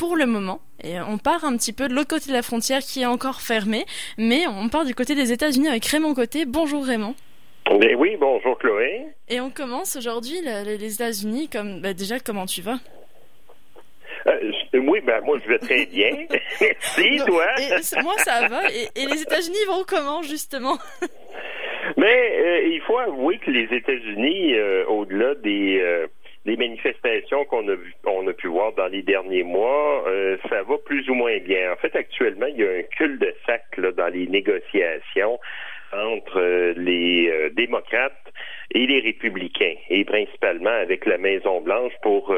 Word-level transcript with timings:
pour 0.00 0.16
le 0.16 0.24
moment. 0.24 0.60
Et 0.82 0.98
on 0.98 1.18
part 1.18 1.44
un 1.44 1.54
petit 1.58 1.74
peu 1.74 1.86
de 1.86 1.92
l'autre 1.92 2.08
côté 2.08 2.28
de 2.30 2.32
la 2.32 2.40
frontière 2.40 2.80
qui 2.80 3.02
est 3.02 3.06
encore 3.06 3.42
fermée, 3.42 3.84
mais 4.16 4.46
on 4.46 4.70
part 4.70 4.86
du 4.86 4.94
côté 4.94 5.14
des 5.14 5.30
États-Unis 5.30 5.68
avec 5.68 5.84
Raymond 5.84 6.14
Côté. 6.14 6.46
Bonjour 6.46 6.86
Raymond. 6.86 7.14
Ben 7.66 7.94
oui, 7.98 8.16
bonjour 8.18 8.58
Chloé. 8.58 9.08
Et 9.28 9.42
on 9.42 9.50
commence 9.50 9.96
aujourd'hui 9.96 10.40
les 10.42 10.94
États-Unis 10.94 11.50
comme 11.50 11.82
bah, 11.82 11.92
déjà 11.92 12.18
comment 12.18 12.46
tu 12.46 12.62
vas? 12.62 12.78
Euh, 14.26 14.52
oui, 14.72 15.00
ben 15.06 15.20
moi 15.22 15.38
je 15.44 15.50
vais 15.50 15.58
très 15.58 15.84
bien. 15.84 16.12
Merci, 16.62 17.20
toi? 17.26 17.44
moi 18.02 18.14
ça 18.18 18.48
va. 18.48 18.62
Et, 18.70 19.04
les 19.04 19.20
États-Unis 19.20 19.64
vont 19.68 19.84
comment 19.86 20.22
justement? 20.22 20.78
Mais 21.98 22.40
euh, 22.40 22.68
il 22.68 22.80
faut 22.86 22.96
avouer 22.96 23.38
que 23.38 23.50
les 23.50 23.68
États-Unis, 23.76 24.54
euh, 24.54 24.86
au-delà 24.86 25.34
des 25.34 26.08
les 26.46 26.56
manifestations 26.56 27.44
qu'on 27.44 27.68
a 27.68 27.74
vu, 27.74 27.94
on 28.04 28.26
a 28.26 28.32
pu 28.32 28.48
voir 28.48 28.72
dans 28.72 28.86
les 28.86 29.02
derniers 29.02 29.42
mois, 29.42 30.04
euh, 30.06 30.38
ça 30.48 30.62
va 30.62 30.78
plus 30.78 31.08
ou 31.10 31.14
moins 31.14 31.38
bien. 31.38 31.72
En 31.72 31.76
fait, 31.76 31.94
actuellement, 31.94 32.46
il 32.46 32.56
y 32.56 32.64
a 32.64 32.70
un 32.70 32.82
cul 32.82 33.18
de 33.18 33.34
sac 33.46 33.64
là, 33.76 33.92
dans 33.92 34.08
les 34.08 34.26
négociations 34.26 35.38
entre 35.92 36.40
euh, 36.40 36.72
les 36.76 37.28
euh, 37.28 37.50
démocrates 37.50 38.14
et 38.72 38.86
les 38.86 39.00
républicains, 39.00 39.74
et 39.90 40.04
principalement 40.04 40.70
avec 40.70 41.04
la 41.04 41.18
Maison 41.18 41.60
Blanche 41.60 41.92
pour 42.02 42.32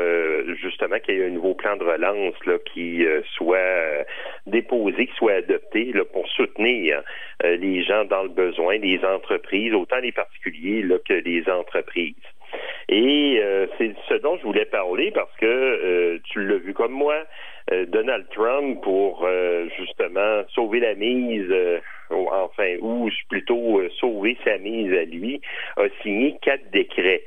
justement 0.62 0.98
qu'il 0.98 1.16
y 1.16 1.20
ait 1.20 1.26
un 1.26 1.30
nouveau 1.30 1.52
plan 1.52 1.76
de 1.76 1.84
relance 1.84 2.34
là, 2.46 2.56
qui 2.72 3.04
soit 3.36 4.06
déposé, 4.46 5.08
qui 5.08 5.14
soit 5.16 5.34
adopté 5.34 5.92
là, 5.92 6.06
pour 6.06 6.26
soutenir 6.28 7.02
les 7.44 7.82
gens 7.82 8.06
dans 8.06 8.22
le 8.22 8.30
besoin, 8.30 8.78
les 8.78 9.04
entreprises, 9.04 9.74
autant 9.74 9.98
les 9.98 10.12
particuliers 10.12 10.80
là, 10.80 10.96
que 11.06 11.12
les 11.12 11.46
entreprises. 11.50 12.14
Et 12.94 13.40
euh, 13.42 13.66
c'est 13.78 13.94
ce 14.06 14.14
dont 14.20 14.36
je 14.36 14.42
voulais 14.42 14.66
parler 14.66 15.10
parce 15.12 15.34
que 15.40 15.46
euh, 15.46 16.18
tu 16.24 16.46
l'as 16.46 16.58
vu 16.58 16.74
comme 16.74 16.92
moi, 16.92 17.24
euh, 17.72 17.86
Donald 17.86 18.26
Trump 18.34 18.82
pour 18.82 19.26
justement 19.78 20.42
sauver 20.50 20.80
la 20.80 20.94
mise, 20.94 21.50
enfin, 22.10 22.76
ou 22.82 23.08
plutôt 23.30 23.80
sauver 23.98 24.36
sa 24.44 24.58
mise 24.58 24.92
à 24.92 25.04
lui, 25.04 25.40
a 25.78 25.84
signé 26.02 26.36
quatre 26.42 26.70
décrets. 26.70 27.22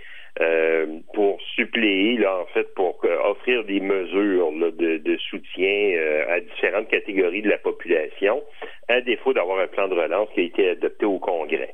Pour 1.13 1.39
suppléer, 1.55 2.17
là, 2.17 2.39
en 2.41 2.45
fait, 2.47 2.73
pour 2.75 2.99
offrir 3.23 3.63
des 3.63 3.79
mesures 3.79 4.51
de, 4.51 4.97
de, 4.97 5.17
soutien 5.29 5.93
à 6.29 6.39
différentes 6.39 6.89
catégories 6.89 7.41
de 7.41 7.49
la 7.49 7.57
population, 7.57 8.43
à 8.89 9.01
défaut 9.01 9.33
d'avoir 9.33 9.59
un 9.59 9.67
plan 9.67 9.87
de 9.87 9.95
relance 9.95 10.29
qui 10.33 10.41
a 10.41 10.43
été 10.43 10.69
adopté 10.69 11.05
au 11.05 11.19
Congrès. 11.19 11.73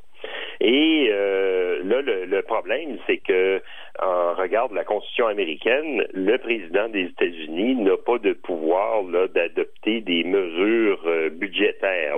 Et 0.60 1.08
euh, 1.10 1.80
là, 1.84 2.02
le, 2.02 2.42
problème, 2.42 2.98
c'est 3.06 3.18
que 3.18 3.60
en 3.98 4.34
regard 4.34 4.68
de 4.68 4.74
la 4.74 4.84
Constitution 4.84 5.26
américaine, 5.26 6.06
le 6.14 6.38
président 6.38 6.88
des 6.88 7.06
États-Unis 7.06 7.76
n'a 7.76 7.96
pas 7.96 8.18
de 8.18 8.32
pouvoir 8.32 9.02
d'adopter 9.28 10.00
des 10.00 10.24
mesures 10.24 11.02
euh, 11.06 11.30
budgétaires. 11.30 12.16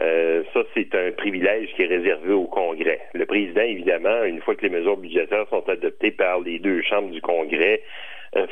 Euh, 0.00 0.42
ça, 0.52 0.60
c'est 0.74 0.94
un 0.94 1.12
privilège 1.12 1.68
qui 1.74 1.82
est 1.82 1.86
réservé 1.86 2.32
au 2.32 2.46
Congrès. 2.46 3.00
Le 3.14 3.26
président, 3.26 3.62
évidemment, 3.62 4.24
une 4.24 4.40
fois 4.40 4.56
que 4.56 4.62
les 4.62 4.70
mesures 4.70 4.96
budgétaires 4.96 5.46
sont 5.50 5.68
adoptées 5.68 6.10
par 6.10 6.40
les 6.40 6.58
deux 6.58 6.82
chambres 6.82 7.10
du 7.10 7.20
Congrès, 7.20 7.80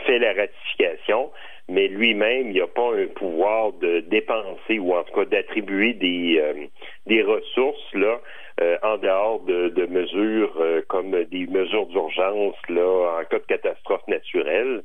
fait 0.07 0.19
la 0.19 0.33
ratification, 0.33 1.31
mais 1.69 1.89
lui-même, 1.89 2.51
il 2.51 2.59
n'a 2.61 2.67
pas 2.67 2.95
un 2.95 3.07
pouvoir 3.07 3.73
de 3.75 4.01
dépenser 4.01 4.79
ou 4.79 4.95
en 4.95 5.05
tout 5.05 5.15
cas 5.15 5.25
d'attribuer 5.25 5.95
des, 5.95 6.69
des 7.07 7.23
ressources 7.23 7.95
là 7.95 8.21
euh, 8.61 8.77
en 8.83 8.99
dehors 8.99 9.41
de, 9.41 9.87
mesures 9.87 10.55
euh, 10.61 10.83
comme 10.87 11.25
des 11.25 11.47
mesures 11.47 11.87
d'urgence 11.87 12.55
là 12.69 13.19
en 13.19 13.25
cas 13.25 13.39
de 13.39 13.45
catastrophe 13.45 14.07
naturelle. 14.09 14.83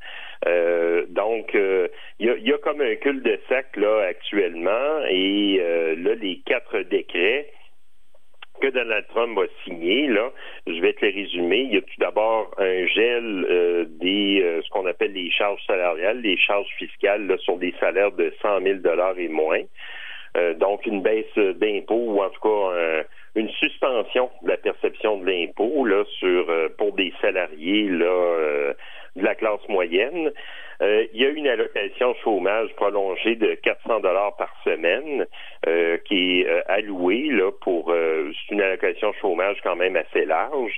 Euh, 0.48 1.06
donc, 1.10 1.54
il 1.54 1.90
y 2.20 2.54
a, 2.54 2.58
comme 2.60 2.80
un 2.80 2.96
cul 2.96 3.22
de 3.22 3.38
sac 3.50 3.76
là 3.76 4.06
actuellement 4.08 5.04
et 5.10 5.62
là 5.98 6.16
les 6.16 6.42
quatre 6.46 6.80
décrets 6.84 7.50
que 8.60 8.68
Donald 8.68 9.06
Trump 9.10 9.38
a 9.38 9.46
signé, 9.64 10.08
là, 10.08 10.32
je 10.66 10.80
vais 10.82 10.94
te 10.94 11.06
les 11.06 11.12
résumer. 11.12 11.60
Il 11.60 11.74
y 11.74 11.78
a 11.78 11.82
tout 11.82 12.00
d'abord 12.00 12.52
un 12.58 12.86
gel 12.88 13.88
des 14.00 14.62
ce 14.64 14.70
qu'on 14.70 14.86
appelle 14.86 15.14
les 15.14 15.32
charges 15.32 15.64
salariales, 15.66 16.22
les 16.22 16.38
charges 16.38 16.70
fiscales 16.78 17.28
là, 17.28 17.38
sur 17.38 17.58
des 17.58 17.74
salaires 17.80 18.12
de 18.12 18.34
100 18.42 18.62
000 18.62 18.80
dollars 18.80 19.18
et 19.18 19.28
moins. 19.28 19.62
donc 20.60 20.86
une 20.86 21.02
baisse 21.02 21.38
d'impôts 21.38 22.14
ou 22.14 22.22
en 22.22 22.30
tout 22.30 22.42
cas 22.42 23.06
une 23.38 23.50
suspension 23.50 24.32
de 24.42 24.50
la 24.50 24.58
perception 24.58 25.20
de 25.20 25.30
l'impôt 25.30 25.86
là 25.86 26.04
sur 26.20 26.50
euh, 26.50 26.70
pour 26.78 26.94
des 26.94 27.14
salariés 27.22 27.88
là 27.88 28.06
euh, 28.06 28.74
de 29.18 29.24
la 29.24 29.36
classe 29.36 29.68
moyenne. 29.68 30.32
Euh, 30.82 31.06
il 31.12 31.22
y 31.22 31.26
a 31.26 31.30
une 31.30 31.48
allocation 31.48 32.14
chômage 32.24 32.70
prolongée 32.76 33.36
de 33.36 33.56
400 33.56 34.00
dollars 34.02 34.36
par 34.38 34.54
semaine 34.64 35.26
qui 36.06 36.42
est 36.42 36.48
allouée 36.68 37.30
là 37.32 37.52
pour 37.62 37.92
c'est 37.92 38.54
une 38.54 38.62
allocation 38.62 39.12
chômage 39.20 39.58
quand 39.64 39.76
même 39.76 39.98
assez 39.98 40.24
large. 40.26 40.74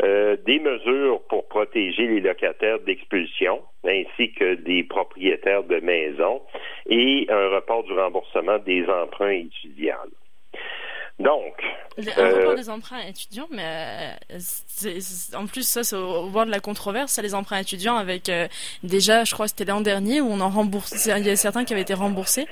des 0.00 0.58
mesures 0.58 1.20
pour 1.28 1.46
protéger 1.48 2.06
les 2.06 2.20
locataires 2.20 2.80
d'expulsion 2.80 3.60
ainsi 3.84 4.32
que 4.32 4.54
des 4.54 4.82
propriétaires 4.84 5.64
de 5.64 5.80
maisons 5.80 6.42
et 6.86 7.26
un 7.28 7.48
report 7.48 7.84
du 7.84 7.92
remboursement 7.92 8.58
des 8.58 8.84
emprunts 8.88 9.30
étudiants. 9.30 9.96
Donc. 11.22 11.54
Un 11.98 12.30
report 12.30 12.52
euh, 12.52 12.56
des 12.56 12.70
emprunts 12.70 13.00
étudiants, 13.08 13.46
mais 13.50 14.16
euh, 14.32 15.36
en 15.36 15.46
plus, 15.46 15.62
ça, 15.62 15.84
c'est 15.84 15.94
au, 15.94 16.28
bord 16.28 16.46
de 16.46 16.50
la 16.50 16.58
controverse, 16.58 17.12
ça, 17.12 17.22
les 17.22 17.34
emprunts 17.34 17.60
étudiants, 17.60 17.96
avec 17.96 18.28
euh, 18.28 18.48
déjà, 18.82 19.24
je 19.24 19.32
crois 19.32 19.46
que 19.46 19.50
c'était 19.50 19.70
l'an 19.70 19.82
dernier, 19.82 20.20
où 20.20 20.26
on 20.26 20.40
en 20.40 20.48
rembourse. 20.48 21.06
Il 21.06 21.26
y 21.26 21.30
a 21.30 21.36
certains 21.36 21.64
qui 21.64 21.74
avaient 21.74 21.82
été 21.82 21.94
remboursés. 21.94 22.46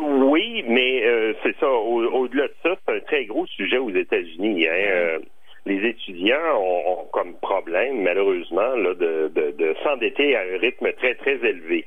oui, 0.00 0.64
mais 0.66 1.02
c'est 1.42 1.56
ça. 1.60 1.68
Au-delà 1.68 2.48
de 2.48 2.54
ça, 2.62 2.70
c'est 2.86 2.94
un 2.94 3.00
très 3.00 3.24
gros 3.26 3.46
sujet 3.46 3.78
aux 3.78 3.90
États-Unis. 3.90 4.66
Hein, 4.66 5.18
les 5.66 5.86
étudiants 5.88 6.56
ont, 6.56 7.06
comme 7.12 7.34
problème, 7.34 8.02
malheureusement, 8.02 8.76
là, 8.76 8.94
de, 8.94 9.30
de 9.34 9.76
s'endetter 9.82 10.36
à 10.36 10.40
un 10.40 10.58
rythme 10.58 10.90
très, 10.92 11.14
très 11.16 11.34
élevé. 11.34 11.86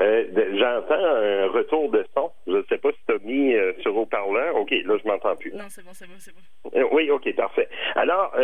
Euh, 0.00 0.24
j'entends 0.58 0.94
un 0.94 1.48
retour 1.48 1.90
de 1.90 2.04
son. 2.14 2.30
Je 2.46 2.52
ne 2.52 2.62
sais 2.68 2.78
pas 2.78 2.90
si 2.92 2.98
tu 3.06 3.14
as 3.14 3.18
mis 3.18 3.54
euh, 3.54 3.72
sur 3.80 3.96
haut-parleur. 3.96 4.56
OK, 4.56 4.70
là, 4.70 4.96
je 5.02 5.08
m'entends 5.08 5.36
plus. 5.36 5.52
Non, 5.52 5.64
c'est 5.68 5.84
bon, 5.84 5.90
c'est 5.92 6.06
bon, 6.06 6.14
c'est 6.18 6.32
bon. 6.32 6.70
Euh, 6.78 6.88
oui, 6.92 7.10
OK, 7.10 7.34
parfait. 7.34 7.68
Alors, 7.94 8.34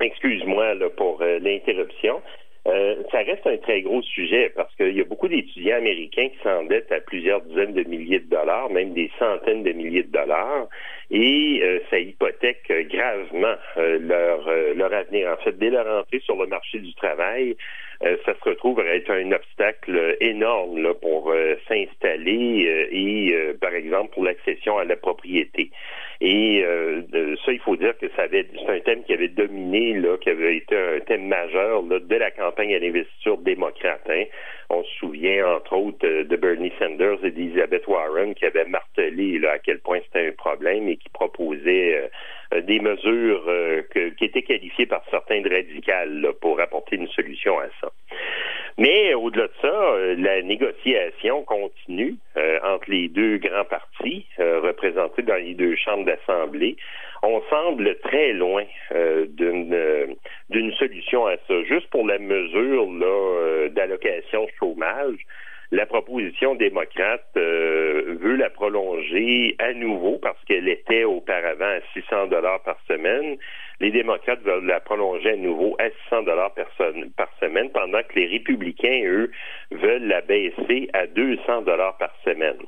excuse-moi 0.00 0.74
pour 0.96 1.22
l'interruption. 1.22 2.22
ça 2.64 3.18
reste 3.18 3.46
un 3.46 3.56
très 3.58 3.82
gros 3.82 4.02
sujet 4.02 4.50
parce 4.54 4.74
qu'il 4.76 4.96
y 4.96 5.00
a 5.00 5.04
beaucoup 5.04 5.28
d'étudiants 5.28 5.76
américains 5.76 6.28
qui 6.28 6.38
s'endettent 6.42 6.92
à 6.92 7.00
plusieurs 7.00 7.40
dizaines 7.42 7.74
de 7.74 7.84
milliers 7.84 8.20
de 8.20 8.28
dollars, 8.28 8.70
même 8.70 8.92
des 8.92 9.10
centaines 9.18 9.62
de 9.62 9.72
milliers 9.72 10.02
de 10.02 10.12
dollars, 10.12 10.68
et 11.10 11.80
ça 11.90 11.98
hypothèque 11.98 12.70
gravement 12.90 13.56
leur, 13.76 14.48
leur 14.74 14.92
avenir. 14.92 15.30
En 15.30 15.42
fait, 15.42 15.58
dès 15.58 15.70
leur 15.70 15.86
entrée 16.00 16.20
sur 16.20 16.36
le 16.36 16.46
marché 16.46 16.78
du 16.78 16.94
travail, 16.94 17.50
euh, 17.50 17.54
ça 18.02 18.34
se 18.34 18.48
retrouve 18.48 18.80
à 18.80 18.84
être 18.94 19.10
un 19.10 19.30
obstacle 19.32 20.16
énorme 20.20 20.82
là, 20.82 20.94
pour 20.94 21.30
euh, 21.30 21.56
s'installer 21.68 22.66
euh, 22.66 22.88
et, 22.90 23.54
par 23.60 23.74
exemple, 23.74 24.14
pour 24.14 24.24
l'accession 24.24 24.78
à 24.78 24.84
la 24.84 24.96
propriété. 24.96 25.70
Et 26.22 26.64
ça, 27.44 27.52
il 27.52 27.60
faut 27.60 27.76
dire 27.76 27.96
que 27.98 28.06
ça 28.14 28.22
avait, 28.22 28.46
c'est 28.54 28.70
un 28.70 28.80
thème 28.80 29.04
qui 29.04 29.14
avait 29.14 29.28
dominé, 29.28 29.94
là, 29.94 30.18
qui 30.18 30.28
avait 30.28 30.56
été 30.56 30.76
un 30.76 31.00
thème 31.00 31.26
majeur 31.26 31.82
là, 31.82 31.98
de 31.98 32.16
la 32.16 32.30
campagne 32.30 32.74
à 32.74 32.78
l'investiture 32.78 33.38
démocrate. 33.38 34.02
Hein. 34.10 34.24
On 34.68 34.84
se 34.84 34.94
souvient, 34.96 35.56
entre 35.56 35.76
autres, 35.76 36.06
de 36.06 36.36
Bernie 36.36 36.72
Sanders 36.78 37.24
et 37.24 37.30
d'Elizabeth 37.30 37.86
Warren 37.86 38.34
qui 38.34 38.44
avaient 38.44 38.66
martelé 38.66 39.38
là, 39.38 39.52
à 39.52 39.58
quel 39.58 39.78
point 39.78 40.00
c'était 40.06 40.28
un 40.28 40.32
problème 40.32 40.88
et 40.88 40.96
qui 40.96 41.08
proposaient 41.08 42.10
des 42.52 42.80
mesures 42.80 43.44
qui 44.16 44.24
étaient 44.24 44.42
qualifiées 44.42 44.86
par 44.86 45.02
certains 45.10 45.40
de 45.40 45.48
radicales 45.48 46.32
pour 46.40 46.60
apporter 46.60 46.96
une 46.96 47.08
solution 47.08 47.58
à 47.58 47.66
ça. 47.80 47.90
Mais 48.80 49.12
au-delà 49.12 49.48
de 49.48 49.52
ça, 49.60 49.68
euh, 49.68 50.14
la 50.18 50.40
négociation 50.40 51.42
continue 51.44 52.14
euh, 52.38 52.58
entre 52.64 52.90
les 52.90 53.08
deux 53.08 53.36
grands 53.36 53.66
partis 53.66 54.24
euh, 54.38 54.60
représentés 54.60 55.20
dans 55.20 55.36
les 55.36 55.52
deux 55.52 55.76
chambres 55.76 56.06
d'assemblée. 56.06 56.76
On 57.22 57.42
semble 57.50 57.98
très 57.98 58.32
loin 58.32 58.64
d'une 58.90 60.16
d'une 60.48 60.72
solution 60.72 61.26
à 61.26 61.36
ça. 61.46 61.62
Juste 61.64 61.90
pour 61.90 62.06
la 62.06 62.18
mesure 62.18 62.90
là 62.92 63.68
d'allocation 63.68 64.46
chômage, 64.58 65.18
la 65.72 65.86
proposition 65.86 66.54
démocrate 66.56 67.30
veut 67.36 68.36
la 68.36 68.50
prolonger 68.50 69.54
à 69.58 69.72
nouveau 69.72 70.18
parce 70.18 70.42
qu'elle 70.44 70.68
était 70.68 71.04
auparavant 71.04 71.64
à 71.64 71.80
600 71.94 72.26
dollars 72.26 72.62
par 72.62 72.76
semaine. 72.88 73.36
Les 73.80 73.90
démocrates 73.90 74.42
veulent 74.42 74.66
la 74.66 74.80
prolonger 74.80 75.30
à 75.30 75.36
nouveau 75.36 75.74
à 75.78 75.88
600 76.10 76.24
dollars 76.24 76.52
par, 76.52 77.30
semaine, 77.40 77.70
pendant 77.70 78.02
que 78.02 78.14
les 78.14 78.26
républicains, 78.26 79.02
eux, 79.06 79.30
veulent 79.70 80.06
la 80.06 80.20
baisser 80.20 80.90
à 80.92 81.06
200 81.06 81.62
dollars 81.62 81.96
par 81.96 82.14
semaine. 82.22 82.58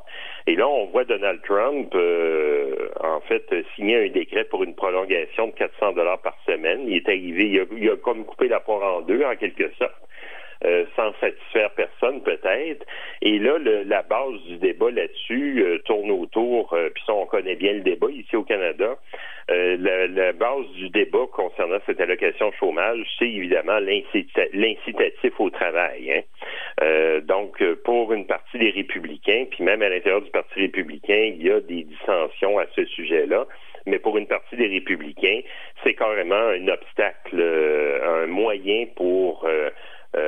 Et 0.47 0.57
là, 0.57 0.67
on 0.67 0.87
voit 0.87 1.05
Donald 1.05 1.43
Trump, 1.43 1.95
euh, 1.95 2.89
en 3.01 3.21
fait, 3.21 3.45
signer 3.77 4.07
un 4.07 4.09
décret 4.09 4.45
pour 4.45 4.65
une 4.65 4.75
prolongation 4.75 5.49
de 5.49 5.53
400 5.53 5.93
dollars 5.93 6.23
par 6.23 6.37
semaine. 6.47 6.85
Il 6.87 6.97
est 6.97 7.09
arrivé, 7.09 7.45
il 7.47 7.61
a, 7.61 7.65
il 7.77 7.91
a 7.91 7.97
comme 7.97 8.25
coupé 8.25 8.49
la 8.49 8.61
poire 8.61 8.97
en 8.97 9.03
deux, 9.03 9.23
en 9.23 9.37
quelque 9.37 9.71
sorte. 9.75 9.93
Euh, 10.65 10.85
sans 10.95 11.13
satisfaire 11.21 11.71
personne 11.71 12.23
peut-être. 12.23 12.87
Et 13.21 13.39
là, 13.41 13.59
la 13.59 14.03
base 14.03 14.41
du 14.47 14.59
débat 14.59 14.93
là-dessus 14.93 15.61
euh, 15.61 15.79
tourne 15.85 16.13
autour, 16.13 16.73
euh, 16.75 16.89
puis 16.95 17.03
ça 17.05 17.15
on 17.15 17.27
connaît 17.27 17.57
bien 17.57 17.73
le 17.73 17.81
débat 17.81 18.11
ici 18.11 18.37
au 18.37 18.45
Canada. 18.45 18.97
La, 19.49 20.33
base 20.33 20.67
du 20.77 20.89
débat 20.91 21.27
concernant 21.33 21.79
cette 21.85 22.01
allocation 22.01 22.53
chômage, 22.53 23.05
c'est 23.19 23.29
évidemment 23.29 23.79
l'incitatif 23.81 25.33
au 25.39 25.51
travail. 25.51 26.11
Hein. 26.81 27.21
donc, 27.25 27.63
pour 27.85 28.13
une 28.13 28.27
partie 28.27 28.59
des 28.59 28.71
républicains, 28.71 29.45
puis 29.51 29.65
même 29.65 29.83
à 29.83 29.89
l'intérieur 29.89 30.23
du 30.23 30.31
Parti 30.31 30.61
républicain, 30.61 31.33
il 31.35 31.43
y 31.43 31.51
a 31.51 31.61
des 31.61 31.83
dissensions 31.83 32.59
à 32.59 32.67
ce 32.75 32.85
sujet-là 32.85 33.47
mais 33.85 33.99
pour 33.99 34.17
une 34.17 34.29
partie 34.29 34.57
des 34.57 34.69
républicains, 34.69 35.41
c'est 35.83 35.95
carrément 35.95 36.35
un 36.37 36.69
obstacle, 36.69 37.43
un 38.05 38.27
moyen 38.27 38.87
pour 38.95 39.45
euh, 39.45 39.71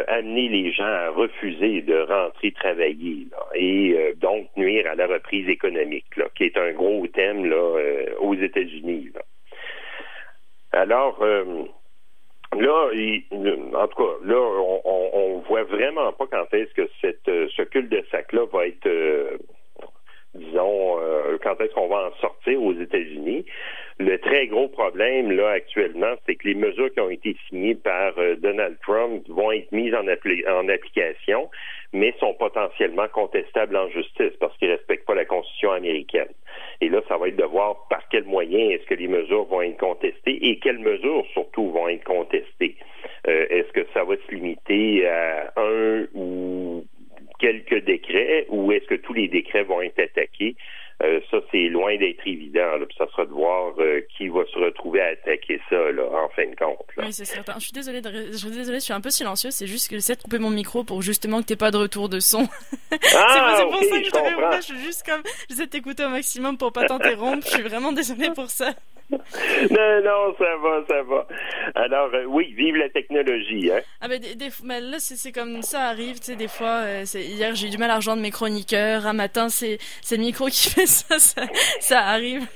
amener 0.09 0.49
les 0.49 0.73
gens 0.73 0.85
à 0.85 1.11
refuser 1.11 1.83
de 1.83 2.01
rentrer 2.01 2.53
travailler 2.53 3.27
et 3.55 3.95
euh, 3.95 4.15
donc 4.17 4.49
nuire 4.57 4.87
à 4.91 4.95
la 4.95 5.07
reprise 5.07 5.49
économique, 5.49 6.07
qui 6.35 6.45
est 6.45 6.57
un 6.57 6.73
gros 6.73 7.07
thème 7.09 7.45
là, 7.45 7.57
euh, 7.57 8.07
aux 8.21 8.35
États-Unis. 8.35 9.11
Alors, 10.73 11.25
Là, 12.57 12.89
en 12.93 13.89
tout 13.89 13.97
cas, 13.97 14.13
là, 14.27 14.37
on, 14.39 15.11
on, 15.13 15.39
voit 15.41 15.65
vraiment 15.65 16.13
pas 16.13 16.29
quand 16.29 16.55
est-ce 16.55 16.73
que 16.75 16.89
cette, 17.01 17.25
ce 17.27 17.63
cul 17.63 17.89
de 17.89 18.01
sac-là 18.13 18.45
va 18.53 18.69
être, 18.69 18.89
disons, 20.35 20.99
quand 21.43 21.61
est-ce 21.61 21.73
qu'on 21.75 21.89
va 21.89 22.09
en 22.09 22.21
sortir 22.21 22.63
aux 22.63 22.75
États-Unis. 22.75 23.45
Le 24.01 24.19
très 24.19 24.49
gros 24.49 24.67
problème, 24.67 25.31
là, 25.31 25.51
actuellement, 25.51 26.15
c'est 26.27 26.35
que 26.35 26.49
les 26.49 26.57
mesures 26.57 26.93
qui 26.93 26.99
ont 26.99 27.11
été 27.11 27.37
signées 27.49 27.77
par 27.77 28.19
euh, 28.19 28.35
Donald 28.35 28.77
Trump 28.83 29.23
vont 29.29 29.53
être 29.53 29.71
mises 29.71 29.95
en, 29.95 30.09
en, 30.09 30.69
application, 30.69 31.49
mais 31.93 32.13
sont 32.19 32.35
potentiellement 32.35 33.07
contestables 33.07 33.77
en 33.77 33.89
justice 33.91 34.33
parce 34.41 34.57
qu'ils 34.59 34.69
ne 34.69 34.75
respectent 34.75 35.07
pas 35.07 35.15
la 35.15 35.25
Constitution 35.25 35.71
américaine. 35.71 36.33
Et 36.81 36.89
là, 36.89 37.03
ça 37.07 37.17
va 37.19 37.29
être 37.29 37.37
de 37.37 37.45
voir 37.45 37.87
par 37.89 38.09
quels 38.09 38.25
moyens 38.25 38.73
est-ce 38.73 38.87
que 38.87 38.95
les 38.95 39.07
mesures 39.07 39.45
vont 39.45 39.63
être 39.63 39.79
contestées 39.79 40.45
et 40.45 40.59
quelles 40.59 40.81
mesures, 40.81 41.25
surtout, 41.33 41.71
vont 41.71 41.89
être 41.89 42.05
contestées. 42.05 42.75
Euh, 43.29 43.47
est-ce 43.49 43.71
que 43.73 43.87
ça 43.95 44.03
va 44.03 44.17
se 44.17 44.35
limiter 44.35 45.07
à 45.07 45.53
un 45.57 46.07
ou 46.15 46.85
quelques 47.45 47.85
décrets 47.85 48.47
ou 48.49 48.73
est-ce 48.73 48.87
que 48.87 48.95
tous 48.95 49.13
les 49.13 49.29
décrets 49.29 49.65
vont 49.65 49.83
être 49.83 49.99
attaqués? 49.99 50.57
Euh, 51.03 51.21
ça, 51.31 51.39
c'est 51.51 51.69
loin 51.69 51.97
d'être 51.99 52.27
évident. 52.27 52.77
Là, 52.79 52.87
puis 52.87 52.97
ça 52.97 53.07
sera 53.11 53.27
de 53.27 53.33
voir 53.33 53.75
euh, 53.79 54.01
qui 54.17 54.29
va 54.29 54.45
se 54.47 54.59
retrouver 54.59 55.01
à 55.01 55.07
attaquer 55.09 55.61
ça, 55.69 55.91
là, 55.91 56.05
en 56.05 56.29
fin 56.31 56.47
de 56.47 56.55
compte. 56.55 56.87
Oui, 56.97 57.13
c'est 57.13 57.25
certain. 57.25 57.55
Je 57.59 57.65
suis 57.65 57.73
désolée, 57.73 58.01
de... 58.01 58.11
je 58.31 58.37
suis 58.37 58.51
désolée, 58.51 58.79
je 58.79 58.85
suis 58.85 58.93
un 58.93 59.01
peu 59.01 59.11
silencieux. 59.11 59.51
C'est 59.51 59.67
juste 59.67 59.89
que 59.89 59.97
j'essaie 59.97 60.15
de 60.15 60.23
couper 60.23 60.39
mon 60.39 60.51
micro 60.51 60.85
pour 60.85 61.03
justement 61.03 61.43
que 61.43 61.47
t'aies 61.47 61.57
pas 61.57 61.73
de 61.73 61.79
retour 61.79 62.09
de 62.09 62.21
son. 62.21 62.49
Ah, 63.17 63.57
c'est 63.57 63.65
pour 63.65 63.83
ça 63.83 63.99
que 63.99 64.05
je 64.05 64.11
t'avais. 64.11 64.57
Je 64.57 64.63
suis 64.63 64.79
juste 64.79 65.05
comme, 65.05 65.23
j'essaie 65.51 65.67
de 65.67 65.71
t'écouter 65.71 66.05
au 66.05 66.11
maximum 66.11 66.57
pour 66.57 66.73
pas 66.73 66.87
t'interrompre. 66.87 67.45
je 67.45 67.55
suis 67.55 67.63
vraiment 67.63 67.93
désolée 67.93 68.31
pour 68.35 68.49
ça. 68.51 68.73
Non, 69.71 70.03
non, 70.05 70.35
ça 70.39 70.57
va, 70.63 70.85
ça 70.89 71.03
va. 71.03 71.27
Alors, 71.75 72.11
euh, 72.15 72.25
oui, 72.25 72.53
vive 72.57 72.77
la 72.77 72.89
technologie. 72.89 73.71
Hein? 73.71 73.81
Ah 74.01 74.09
ben, 74.09 74.21
des, 74.21 74.49
mais 74.63 74.81
là, 74.81 74.97
c'est 74.99 75.33
comme 75.33 75.63
ça 75.63 75.83
arrive, 75.89 76.19
tu 76.19 76.27
sais, 76.27 76.37
des 76.37 76.49
fois, 76.49 76.83
euh, 76.83 77.05
hier, 77.15 77.55
j'ai 77.55 77.69
eu 77.69 77.71
du 77.71 77.79
mal 77.79 77.91
à 77.91 77.97
rejoindre 77.97 78.23
mes 78.23 78.31
chroniqueurs. 78.31 79.07
Un 79.07 79.13
matin, 79.13 79.49
c'est 79.49 79.79
le 80.11 80.17
micro 80.19 80.47
qui 80.47 80.71
fait 80.75 80.87
ça, 80.87 81.19
ça, 81.19 81.43
ça 81.81 82.01
arrive. 82.01 82.47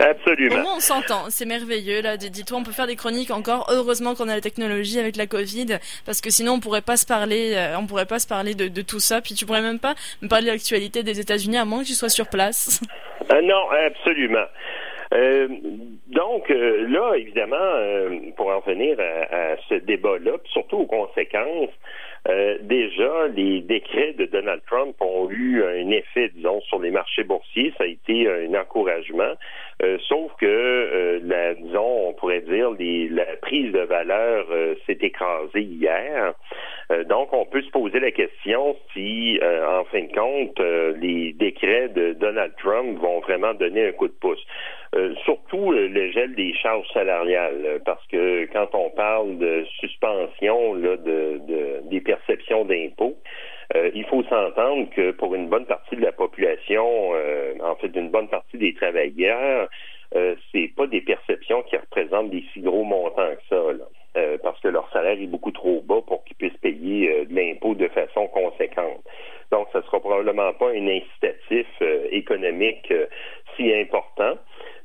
Absolument. 0.00 0.56
Au 0.56 0.58
moins, 0.60 0.76
on 0.76 0.80
s'entend. 0.80 1.30
C'est 1.30 1.44
merveilleux, 1.44 2.02
là. 2.02 2.16
Dis-toi, 2.16 2.58
on 2.58 2.62
peut 2.62 2.72
faire 2.72 2.86
des 2.86 2.96
chroniques 2.96 3.30
encore. 3.30 3.66
Heureusement 3.70 4.14
qu'on 4.14 4.28
a 4.28 4.34
la 4.34 4.40
technologie 4.40 4.98
avec 4.98 5.16
la 5.16 5.26
Covid, 5.26 5.78
parce 6.06 6.20
que 6.20 6.30
sinon, 6.30 6.54
on 6.54 6.60
pourrait 6.60 6.82
pas 6.82 6.96
se 6.96 7.06
parler, 7.06 7.54
euh, 7.56 7.76
on 7.78 7.86
pourrait 7.86 8.06
pas 8.06 8.18
se 8.18 8.26
parler 8.26 8.54
de, 8.54 8.68
de, 8.68 8.82
tout 8.82 9.00
ça. 9.00 9.20
Puis 9.20 9.34
tu 9.34 9.46
pourrais 9.46 9.62
même 9.62 9.78
pas 9.78 9.94
me 10.22 10.28
parler 10.28 10.46
de 10.46 10.52
l'actualité 10.52 11.02
des 11.02 11.20
États-Unis 11.20 11.58
à 11.58 11.64
moins 11.64 11.82
que 11.82 11.88
tu 11.88 11.94
sois 11.94 12.08
sur 12.08 12.28
place. 12.28 12.80
Non, 13.42 13.68
absolument. 13.86 14.46
Euh, 15.14 15.48
donc 16.08 16.50
euh, 16.50 16.86
là, 16.88 17.14
évidemment, 17.16 17.56
euh, 17.56 18.18
pour 18.36 18.48
en 18.48 18.60
venir 18.60 18.98
à, 19.00 19.56
ce 19.68 19.74
débat-là, 19.74 20.32
surtout 20.52 20.78
aux 20.78 20.86
conséquences, 20.86 21.70
déjà, 22.60 23.28
les 23.28 23.62
décrets 23.62 24.12
de 24.12 24.26
Donald 24.26 24.60
Trump 24.66 24.94
ont 25.00 25.30
eu 25.30 25.62
un 25.64 25.88
effet, 25.90 26.30
disons, 26.34 26.60
sur 26.62 26.78
les 26.78 26.90
marchés 26.90 27.24
boursiers. 27.24 27.72
Ça 27.78 27.84
a 27.84 27.86
été 27.86 28.28
un 28.28 28.54
encouragement. 28.54 29.32
Sauf 30.08 30.32
que, 30.40 31.20
la, 31.24 31.54
disons, 31.54 32.08
on 32.08 32.12
pourrait 32.14 32.40
dire, 32.40 32.70
les, 32.72 33.08
la 33.08 33.24
prise 33.40 33.72
de 33.72 33.80
valeur 33.80 34.46
s'est 34.86 34.98
écrasée 35.00 35.62
hier. 35.62 36.34
donc, 37.08 37.32
on 37.32 37.44
peut 37.44 37.62
se 37.62 37.70
poser 37.70 38.00
la 38.00 38.10
question 38.10 38.76
si, 38.92 39.38
en 39.42 39.84
fin 39.84 40.02
de 40.02 40.12
compte, 40.12 40.58
les 41.00 41.32
décrets 41.34 41.88
de 41.90 42.14
Donald 42.14 42.52
Trump 42.58 42.98
vont 42.98 43.20
vraiment 43.20 43.54
donner 43.54 43.88
un 43.88 43.92
coup 43.92 44.08
de 44.08 44.14
pouce. 44.20 44.44
Euh, 44.94 45.14
surtout 45.24 45.72
euh, 45.72 45.86
le 45.88 46.10
gel 46.12 46.34
des 46.34 46.54
charges 46.54 46.88
salariales, 46.94 47.62
euh, 47.66 47.78
parce 47.84 48.04
que 48.06 48.46
quand 48.46 48.68
on 48.72 48.88
parle 48.90 49.36
de 49.36 49.66
suspension 49.80 50.74
là, 50.74 50.96
de, 50.96 51.82
des 51.90 52.00
perceptions 52.00 52.64
d'impôts, 52.64 53.18
il 53.74 54.04
faut 54.06 54.22
s'entendre 54.24 54.88
que 54.90 55.10
pour 55.12 55.34
une 55.34 55.48
bonne 55.48 55.66
partie 55.66 55.96
de 55.96 56.02
la 56.02 56.12
population, 56.12 57.12
en 57.60 57.76
fait, 57.76 57.88
d'une 57.88 58.10
bonne 58.10 58.28
partie 58.28 58.56
des 58.56 58.74
travailleurs, 58.74 59.68
euh, 60.14 60.34
c'est 60.52 60.72
pas 60.74 60.86
des 60.86 61.02
perceptions 61.02 61.62
qui 61.62 61.76
représentent 61.76 62.30
des 62.30 62.42
si 62.52 62.60
gros 62.60 62.84
montants 62.84 63.34
que 63.34 63.42
ça, 63.50 63.72
là, 63.72 64.38
parce 64.42 64.58
que 64.60 64.68
leur 64.68 64.90
salaire 64.90 65.20
est 65.20 65.26
beaucoup 65.26 65.52
trop 65.52 65.82
bas 65.82 66.00
pour 66.06 66.24
qu'ils 66.24 66.36
puissent 66.36 66.56
payer 66.60 67.26
de 67.26 67.34
l'impôt 67.34 67.74
de 67.74 67.88
façon 67.88 68.26
conséquente. 68.28 69.04
Donc, 69.52 69.68
ce 69.72 69.80
sera 69.82 70.00
probablement 70.00 70.52
pas 70.54 70.70
un 70.70 70.88
incitatif 70.88 71.66
économique 72.10 72.92
important. 73.60 74.38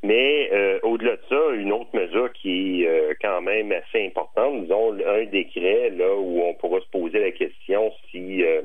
Mais 0.04 0.50
euh, 0.52 0.80
au-delà 0.84 1.16
de 1.16 1.22
ça, 1.30 1.56
une 1.56 1.72
autre 1.72 1.90
mesure 1.94 2.31
qui 2.34 2.84
est 2.84 2.88
euh, 2.88 3.14
quand 3.22 3.42
même 3.42 3.72
assez 3.72 4.06
importante, 4.06 4.64
disons 4.64 4.94
un 4.94 5.24
décret 5.24 5.92
là 5.92 6.14
où 6.14 6.42
on 6.42 6.54
pourra 6.56 6.81
se 6.81 6.90
poser 6.90 7.20
la 7.20 7.31
question 7.31 7.92
si 8.12 8.44
euh, 8.44 8.62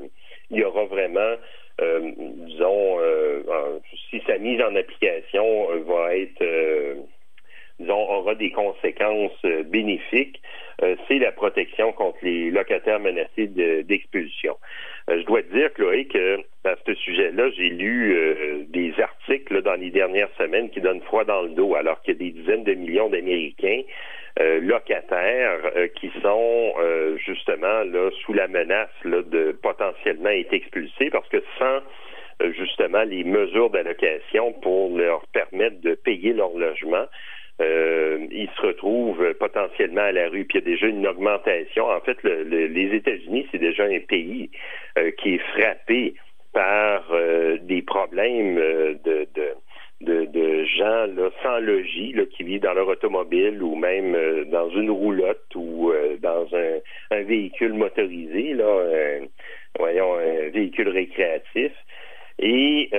il 0.51 0.57
y 0.57 0.63
aura 0.63 0.83
vraiment, 0.85 1.35
disons, 1.79 2.97
si 4.09 4.19
sa 4.25 4.37
mise 4.39 4.59
en 4.61 4.75
application 4.75 5.67
va 5.85 6.15
être, 6.15 6.43
disons, 7.79 8.09
aura 8.09 8.33
des 8.33 8.49
conséquences 8.49 9.39
bénéfiques, 9.67 10.41
c'est 11.07 11.19
la 11.19 11.31
protection 11.31 11.91
contre 11.93 12.17
les 12.23 12.49
locataires 12.49 12.99
menacés 12.99 13.45
d'expulsion. 13.83 14.57
je 15.07 15.21
dois 15.21 15.43
te 15.43 15.53
dire, 15.53 15.71
Chloé, 15.73 16.05
que 16.05 16.39
à 16.65 16.75
ce 16.83 16.95
sujet-là, 16.95 17.51
j'ai 17.51 17.69
lu 17.69 18.65
des 18.69 18.91
articles 18.99 19.18
dans 19.69 19.75
les 19.75 19.91
dernières 19.91 20.29
semaines 20.37 20.69
qui 20.71 20.81
donnent 20.81 21.01
froid 21.01 21.23
dans 21.25 21.43
le 21.43 21.49
dos, 21.49 21.75
alors 21.75 22.01
qu'il 22.01 22.13
y 22.13 22.17
a 22.17 22.19
des 22.19 22.31
dizaines 22.31 22.63
de 22.63 22.73
millions 22.73 23.09
d'Américains 23.09 23.81
euh, 24.39 24.59
locataires 24.61 25.59
euh, 25.75 25.87
qui 25.99 26.11
sont 26.23 26.73
justement 27.25 27.83
là 27.83 28.09
sous 28.21 28.33
la 28.33 28.47
menace 28.47 28.89
de 29.05 29.51
potentiellement 29.61 30.29
être 30.29 30.53
expulsés 30.53 31.09
parce 31.11 31.27
que 31.29 31.43
sans 31.59 31.79
justement 32.57 33.03
les 33.03 33.23
mesures 33.25 33.69
d'allocation 33.69 34.53
pour 34.53 34.97
leur 34.97 35.27
permettre 35.33 35.81
de 35.81 35.93
payer 35.93 36.33
leur 36.33 36.57
logement, 36.57 37.05
ils 37.59 38.49
se 38.55 38.61
retrouvent 38.65 39.33
potentiellement 39.33 40.03
à 40.03 40.13
la 40.13 40.29
rue. 40.29 40.45
Puis 40.45 40.59
il 40.59 40.61
y 40.61 40.71
a 40.71 40.73
déjà 40.73 40.87
une 40.87 41.05
augmentation. 41.05 41.89
En 41.89 41.99
fait, 41.99 42.17
les 42.23 42.95
États-Unis, 42.95 43.45
c'est 43.51 43.57
déjà 43.57 43.83
un 43.83 43.99
pays 43.99 44.49
qui 45.17 45.35
est 45.35 45.43
frappé 45.53 46.13
par 46.53 47.05
euh, 47.11 47.57
des 47.61 47.81
problèmes 47.81 48.57
euh, 48.57 48.95
de, 49.03 49.27
de, 50.09 50.63
gens 50.65 51.05
là, 51.15 51.29
sans 51.43 51.59
logis 51.59 52.13
là, 52.13 52.23
qui 52.25 52.43
vivent 52.43 52.61
dans 52.61 52.73
leur 52.73 52.87
automobile 52.87 53.61
ou 53.61 53.75
même 53.75 54.15
euh, 54.15 54.45
dans 54.45 54.69
une 54.69 54.89
roulotte 54.89 55.55
ou 55.55 55.91
dans 56.21 56.47
un, 56.53 57.21
véhicule 57.23 57.73
motorisé, 57.73 58.53
là, 58.53 59.19
voyons, 59.77 60.15
un 60.15 60.49
véhicule 60.49 60.89
récréatif. 60.89 61.71
Et 62.41 62.89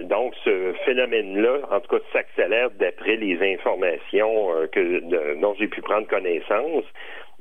donc 0.00 0.34
ce 0.44 0.74
phénomène-là, 0.84 1.60
en 1.70 1.80
tout 1.80 1.96
cas, 1.96 2.02
s'accélère 2.12 2.70
d'après 2.72 3.16
les 3.16 3.54
informations 3.54 4.50
dont 5.40 5.54
j'ai 5.58 5.68
pu 5.68 5.80
prendre 5.80 6.06
connaissance 6.06 6.84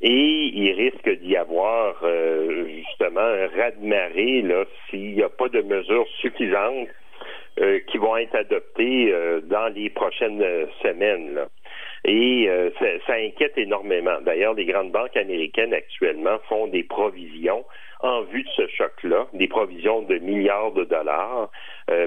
et 0.02 0.52
il 0.54 0.72
risque 0.74 1.10
d'y 1.22 1.38
avoir 1.38 1.96
euh, 2.04 2.68
justement 2.68 3.22
un 3.22 3.48
raz-de-marée 3.48 4.44
s'il 4.90 5.16
n'y 5.16 5.24
a 5.24 5.30
pas 5.30 5.48
de 5.48 5.62
mesures 5.62 6.08
suffisantes 6.20 6.90
euh, 7.60 7.80
qui 7.88 7.98
vont 7.98 8.18
être 8.18 8.36
adoptées 8.36 9.12
euh, 9.12 9.42
dans 9.42 9.74
les 9.74 9.90
prochaines 9.90 10.44
semaines. 10.82 11.36
Là. 11.36 11.48
Et 12.08 12.48
ça, 12.80 12.86
ça, 13.08 13.14
inquiète 13.14 13.58
énormément. 13.58 14.22
D'ailleurs, 14.22 14.54
les 14.54 14.66
grandes 14.66 14.92
banques 14.92 15.18
américaines 15.18 15.74
actuellement 15.74 16.38
font 16.48 16.68
des 16.68 16.84
provisions 16.84 17.66
en 18.02 18.22
vue 18.22 18.44
de 18.44 18.50
ce 18.50 18.68
choc-là, 18.68 19.26
des 19.34 19.48
provisions 19.48 20.04
de 20.04 20.20
milliards 20.20 20.72
de 20.74 20.84
dollars, 20.84 21.50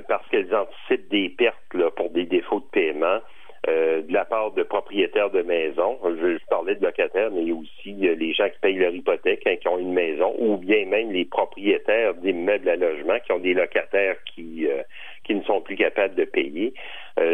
parce 0.07 0.25
qu'elles 0.29 0.55
anticipent 0.55 1.11
des 1.11 1.31
pertes 1.31 1.75
là, 1.75 1.91
pour 1.91 2.11
des 2.11 2.27
défauts 2.27 2.61
de 2.61 2.71
paiement 2.71 3.19
euh, 3.67 4.03
de 4.03 4.13
la 4.13 4.25
part 4.25 4.53
de 4.53 4.63
propriétaires 4.63 5.31
de 5.31 5.43
maisons. 5.43 5.99
Je, 6.05 6.39
parlais 6.49 6.77
de 6.77 6.85
locataires, 6.85 7.31
mais 7.33 7.51
aussi 7.51 7.93
les 7.93 8.33
gens 8.33 8.49
qui 8.49 8.59
payent 8.61 8.79
leur 8.79 8.95
hypothèque, 8.95 9.43
hein, 9.47 9.57
qui 9.57 9.67
ont 9.67 9.79
une 9.79 9.93
maison, 9.93 10.33
ou 10.39 10.57
bien 10.57 10.87
même 10.87 11.11
les 11.11 11.25
propriétaires 11.25 12.15
d'immeubles 12.15 12.69
à 12.69 12.77
logement 12.77 13.19
qui 13.27 13.33
ont 13.33 13.41
des 13.41 13.55
locataires 13.55 14.17
qui 14.33 14.69
qui 15.29 15.35
ne 15.37 15.43
sont 15.43 15.61
plus 15.61 15.77
capables 15.77 16.17
de 16.17 16.25
payer. 16.25 16.75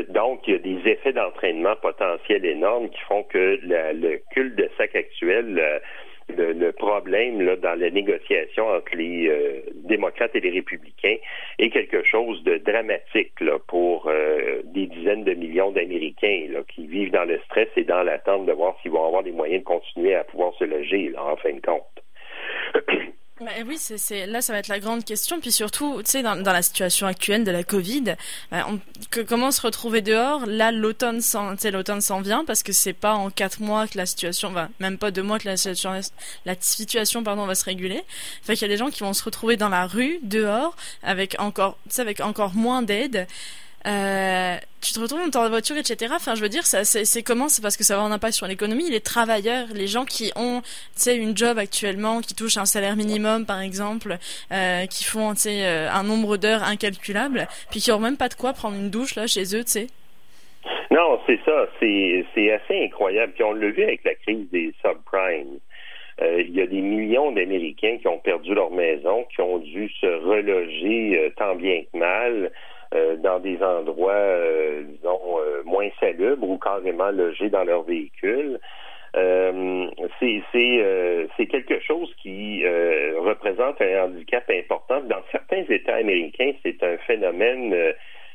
donc, 0.09 0.43
il 0.47 0.53
y 0.53 0.57
a 0.57 0.59
des 0.59 0.91
effets 0.91 1.13
d'entraînement 1.13 1.77
potentiels 1.77 2.45
énormes 2.45 2.91
qui 2.91 3.01
font 3.09 3.23
que 3.23 3.59
le 3.63 4.21
culte 4.33 4.57
de 4.57 4.69
sac 4.77 4.95
actuel 4.95 5.81
le, 6.29 6.71
problème 6.73 7.57
dans 7.57 7.79
la 7.79 7.91
négociation 7.91 8.69
entre 8.69 8.97
les 8.97 9.29
euh, 9.29 9.61
démocrates 9.85 10.35
et 10.35 10.41
les 10.41 10.51
républicains 10.51 11.17
est 11.59 11.71
quelque 11.71 12.03
chose 12.03 12.43
de 12.45 12.59
dramatique 12.59 13.33
pour 13.69 14.09
euh, 14.09 14.63
des 14.65 14.87
dizaines 14.87 15.25
de 15.25 15.35
millions 15.35 15.71
d'Américains 15.71 16.47
qui 16.69 16.87
vivent 16.87 17.13
dans 17.13 17.25
le 17.25 17.39
stress 17.47 17.69
et 17.77 17.85
dans 17.85 18.03
l'attente 18.03 18.47
de 18.47 18.53
voir 18.53 18.77
s'ils 18.83 18.91
vont 18.91 19.07
avoir 19.07 19.23
les 19.23 19.33
moyens 19.33 19.61
de 19.61 19.67
continuer 19.67 20.15
à 20.15 20.25
pouvoir 20.25 20.55
se 20.55 20.65
loger 20.65 21.13
en 21.17 21.37
fin 21.37 21.53
de 21.53 21.61
compte. 21.61 21.85
Bah, 23.41 23.51
oui, 23.67 23.79
c'est 23.79 24.27
là 24.27 24.41
ça 24.41 24.53
va 24.53 24.61
être 24.61 24.69
la 24.69 24.79
grande 24.79 25.05
question. 25.05 25.41
Puis 25.41 25.51
surtout, 25.51 26.01
tu 26.05 26.11
sais, 26.13 26.23
dans, 26.23 26.37
dans, 26.37 26.53
la 26.53 26.63
situation 26.63 27.09
actuelle 27.09 27.43
de 27.43 27.51
la 27.51 27.65
Covid, 27.65 28.15
bah, 28.53 28.65
que, 29.11 29.21
comment 29.23 29.51
se 29.51 29.61
retrouver 29.61 30.03
dehors? 30.03 30.47
Là, 30.47 30.71
l'automne 30.71 31.21
s'en, 31.21 31.57
l'automne 31.73 32.01
s'en 32.01 32.21
vient 32.21 32.45
parce 32.45 32.63
que 32.63 32.73
c'est 32.73 32.93
pas 32.93 33.15
en 33.15 33.31
quatre 33.31 33.61
mois 33.61 33.89
que 33.89 33.99
la 33.99 34.07
situation 34.07 34.53
va, 34.53 34.69
même 34.79 34.99
pas 34.99 35.11
deux 35.11 35.25
mois 35.25 35.41
que 35.41 35.49
la 35.49 35.57
situation, 35.57 36.01
la 36.45 36.55
situation 36.61 37.25
pardon 37.25 37.45
va 37.47 37.57
se 37.57 37.65
réguler. 37.65 38.05
Fait 38.45 38.55
qu'il 38.55 38.63
y 38.63 38.71
a 38.71 38.73
des 38.73 38.77
gens 38.77 38.91
qui 38.91 39.01
vont 39.01 39.13
se 39.13 39.25
retrouver 39.25 39.57
dans 39.57 39.69
la 39.69 39.89
rue, 39.89 40.21
dehors, 40.23 40.77
avec 41.03 41.35
encore, 41.41 41.77
avec 41.99 42.21
encore 42.21 42.55
moins 42.55 42.83
d'aide. 42.83 43.27
Euh, 43.87 44.57
tu 44.81 44.93
te 44.93 45.01
retrouves 45.01 45.21
dans 45.21 45.31
ta 45.31 45.49
voiture, 45.49 45.77
etc. 45.77 46.13
Enfin, 46.15 46.35
je 46.35 46.41
veux 46.41 46.49
dire, 46.49 46.65
c'est 46.65 47.23
comment? 47.23 47.49
C'est 47.49 47.63
parce 47.63 47.77
que 47.77 47.85
ça 47.85 47.95
va 47.95 48.01
avoir 48.01 48.13
un 48.13 48.15
impact 48.15 48.35
sur 48.35 48.47
l'économie. 48.47 48.91
Les 48.91 49.01
travailleurs, 49.01 49.67
les 49.75 49.87
gens 49.87 50.05
qui 50.05 50.33
ont, 50.37 50.61
tu 50.63 50.71
sais, 50.97 51.17
une 51.17 51.37
job 51.37 51.59
actuellement, 51.59 52.21
qui 52.21 52.35
touchent 52.35 52.59
un 52.59 52.67
salaire 52.67 52.97
minimum, 52.97 53.47
par 53.47 53.61
exemple, 53.61 54.17
euh, 54.53 54.87
qui 54.87 55.05
font, 55.05 55.33
tu 55.35 55.41
sais, 55.41 55.67
euh, 55.67 55.91
un 55.91 56.03
nombre 56.03 56.37
d'heures 56.37 56.63
incalculable, 56.63 57.47
puis 57.71 57.81
qui 57.81 57.91
n'ont 57.91 57.99
même 57.99 58.17
pas 58.17 58.29
de 58.29 58.35
quoi 58.35 58.53
prendre 58.53 58.77
une 58.77 58.91
douche 58.91 59.17
là 59.17 59.27
chez 59.27 59.45
eux, 59.57 59.65
tu 59.65 59.71
sais. 59.71 59.87
Non, 60.91 61.19
c'est 61.27 61.41
ça. 61.45 61.67
C'est 61.81 62.53
assez 62.53 62.85
incroyable. 62.85 63.33
Puis 63.35 63.45
on 63.45 63.53
l'a 63.53 63.69
vu 63.69 63.83
avec 63.83 64.05
la 64.05 64.15
crise 64.15 64.49
des 64.51 64.73
subprimes. 64.83 65.59
Euh, 66.23 66.43
il 66.43 66.55
y 66.55 66.61
a 66.61 66.67
des 66.67 66.81
millions 66.81 67.33
d'Américains 67.33 67.99
qui 68.01 68.07
ont 68.07 68.19
perdu 68.19 68.55
leur 68.55 68.71
maison, 68.71 69.27
qui 69.35 69.41
ont 69.41 69.59
dû 69.59 69.91
se 70.01 70.07
reloger 70.07 71.33
tant 71.37 71.57
bien 71.57 71.83
que 71.83 71.99
mal. 71.99 72.53
Euh, 72.95 73.17
dans 73.17 73.41
des 73.41 73.61
endroits, 73.61 74.13
euh, 74.13 74.85
disons, 74.85 75.21
euh, 75.39 75.63
moins 75.65 75.89
salubres 75.99 76.49
ou 76.49 76.59
carrément 76.59 77.11
logés 77.11 77.51
dans 77.51 77.65
leur 77.65 77.83
véhicule. 77.83 78.61
c'est 81.37 81.47
quelque 81.47 81.81
chose 81.81 82.13
qui 82.23 82.65
représente 83.19 83.81
un 83.81 84.05
handicap 84.05 84.49
important. 84.51 85.01
Dans 85.03 85.23
certains 85.31 85.65
États 85.69 85.97
américains, 85.97 86.53
c'est 86.63 86.83
un 86.83 86.97
phénomène 86.99 87.75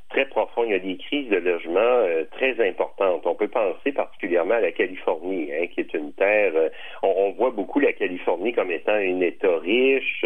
très 0.09 0.25
profond. 0.25 0.63
Il 0.65 0.71
y 0.71 0.75
a 0.75 0.79
des 0.79 0.97
crises 0.97 1.29
de 1.29 1.37
logement 1.37 2.05
très 2.31 2.59
importantes. 2.67 3.25
On 3.25 3.35
peut 3.35 3.47
penser 3.47 3.91
particulièrement 3.91 4.55
à 4.55 4.61
la 4.61 4.71
Californie, 4.71 5.49
hein, 5.53 5.67
qui 5.67 5.81
est 5.81 5.93
une 5.93 6.13
terre. 6.13 6.53
on, 7.03 7.31
voit 7.31 7.51
beaucoup 7.51 7.79
la 7.79 7.93
Californie 7.93 8.53
comme 8.53 8.71
étant 8.71 8.93
un 8.93 9.21
État 9.21 9.57
riche, 9.59 10.25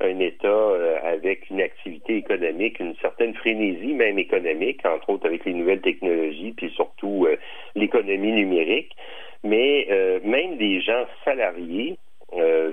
un 0.00 0.18
État 0.18 0.48
euh, 0.48 0.98
avec 1.02 1.48
une 1.50 1.60
activité 1.60 2.16
économique, 2.16 2.80
une 2.80 2.96
certaine 2.96 3.34
frénésie 3.34 3.94
même 3.94 4.18
économique, 4.18 4.84
entre 4.84 5.10
autres 5.10 5.26
avec 5.26 5.44
les 5.44 5.54
nouvelles 5.54 5.80
technologies, 5.80 6.52
puis 6.56 6.70
surtout 6.70 7.26
euh, 7.26 7.36
l'économie 7.74 8.32
numérique. 8.32 8.92
Mais 9.42 9.86
euh, 9.90 10.20
même 10.24 10.56
des 10.56 10.80
gens 10.80 11.04
salariés, 11.24 11.98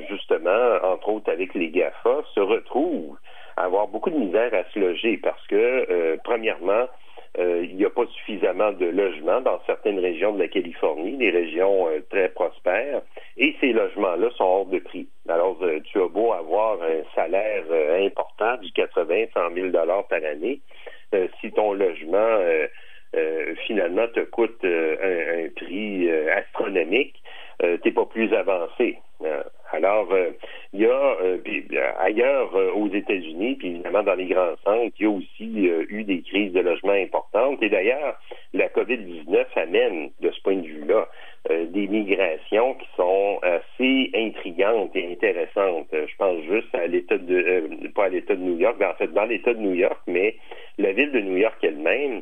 justement, 0.10 0.79
entre 0.84 1.10
autres 1.10 1.31
avec 1.31 1.53
les 1.53 1.70
GAFA, 1.70 2.24
se 2.34 2.39
retrouvent 2.39 3.17
avoir 3.63 3.88
beaucoup 3.88 4.10
de 4.10 4.18
misère 4.18 4.53
à 4.53 4.63
se 4.72 4.80
loger 4.80 5.18
parce 5.18 5.46
que, 5.48 6.18
premièrement, 6.24 6.88
euh, 7.39 7.63
il 7.63 7.77
n'y 7.77 7.86
a 7.86 7.89
pas 7.89 8.06
suffisamment 8.08 8.74
de 8.74 8.88
logements 8.88 9.39
dans 9.39 9.62
certaines 9.65 10.00
régions 10.00 10.34
de 10.34 10.39
la 10.39 10.50
Californie, 10.50 11.15
des 11.15 11.30
régions 11.30 11.88
euh, 11.88 12.01
très 12.10 12.27
prospères, 12.27 13.01
et 13.38 13.56
ces 13.62 13.72
logements-là 13.72 14.30
sont 14.36 14.44
hors 14.44 14.65
de 14.65 14.80
prix. 14.80 15.08
Alors, 15.30 15.58
euh, 15.62 15.80
tu 15.86 16.01
as 16.01 16.10
beau 16.10 16.34
avoir 16.34 16.77
un 16.82 17.03
salaire 17.15 17.63
important 18.01 18.58
du 18.58 18.70
80, 18.74 19.27
100 19.34 19.53
000 19.53 19.68
dollars 19.70 20.08
par 20.08 20.20
année, 20.25 20.60
si 21.39 21.51
ton 21.51 21.74
logement 21.74 22.39
finalement 23.68 24.08
te 24.08 24.22
coûte 24.22 24.63
un, 24.63 25.50
prix 25.58 26.10
astronomique, 26.10 27.22
t'es 27.60 27.91
pas 27.91 28.06
plus 28.06 28.34
avancé. 28.34 28.98
Alors, 29.74 30.13
il 30.74 30.82
y 30.82 30.86
a 30.86 32.00
ailleurs 32.00 32.54
aux 32.75 32.90
États-Unis, 32.90 33.56
puis 33.56 33.70
évidemment 33.70 34.04
dans 34.04 34.16
les 34.16 34.25
grands 34.25 34.56
centres, 34.66 34.94
il 35.00 35.04
y 35.04 35.06
a 35.06 35.10
aussi 35.10 35.68
eu 35.90 36.04
des 36.04 36.22
crises 36.22 36.51
de 36.51 36.60
logement 36.60 36.92
importantes. 36.92 37.63
Et 37.63 37.70
d'ailleurs, 37.70 38.20
la 38.54 38.68
COVID-19 38.68 39.46
amène, 39.56 40.10
de 40.20 40.30
ce 40.32 40.42
point 40.42 40.58
de 40.58 40.68
vue-là, 40.68 41.08
des 41.50 41.88
migrations 41.88 42.75
qui 42.75 42.88
sont 42.98 43.40
assez 43.42 44.12
intrigantes 44.13 44.96
et 44.96 45.12
intéressantes. 45.12 45.88
Je 45.92 46.16
pense 46.18 46.44
juste 46.44 46.74
à 46.75 46.86
l'État 46.88 47.18
de, 47.18 47.88
pas 47.96 48.06
à 48.06 48.10
l'État 48.10 48.36
de 48.36 48.42
New 48.42 48.58
York, 48.58 48.75
mais 48.80 48.86
en 48.86 48.94
fait 48.96 49.12
dans 49.13 49.25
l'État 49.25 49.54
de 49.54 49.60
New 49.60 49.74
York, 49.74 50.01
mais 50.06 50.36
la 50.78 50.92
ville 50.92 51.12
de 51.12 51.20
New 51.22 51.38
York 51.38 51.58
elle-même 51.63 52.22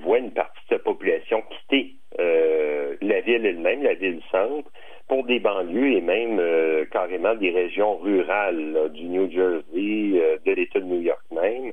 voit 0.00 0.18
une 0.18 0.32
partie 0.32 0.60
de 0.70 0.76
sa 0.76 0.78
population 0.78 1.42
quitter 1.42 1.94
la 2.18 3.20
ville 3.20 3.46
elle-même, 3.46 3.82
la 3.82 3.94
ville-centre, 3.94 4.70
pour 5.08 5.24
des 5.24 5.38
banlieues 5.38 5.92
et 5.92 6.00
même 6.00 6.38
euh, 6.40 6.84
carrément 6.90 7.34
des 7.34 7.50
régions 7.50 7.96
rurales 7.98 8.90
du 8.92 9.04
New 9.04 9.30
Jersey, 9.30 10.20
euh, 10.20 10.36
de 10.44 10.52
l'État 10.52 10.80
de 10.80 10.84
New 10.84 11.00
York 11.00 11.22
même, 11.30 11.72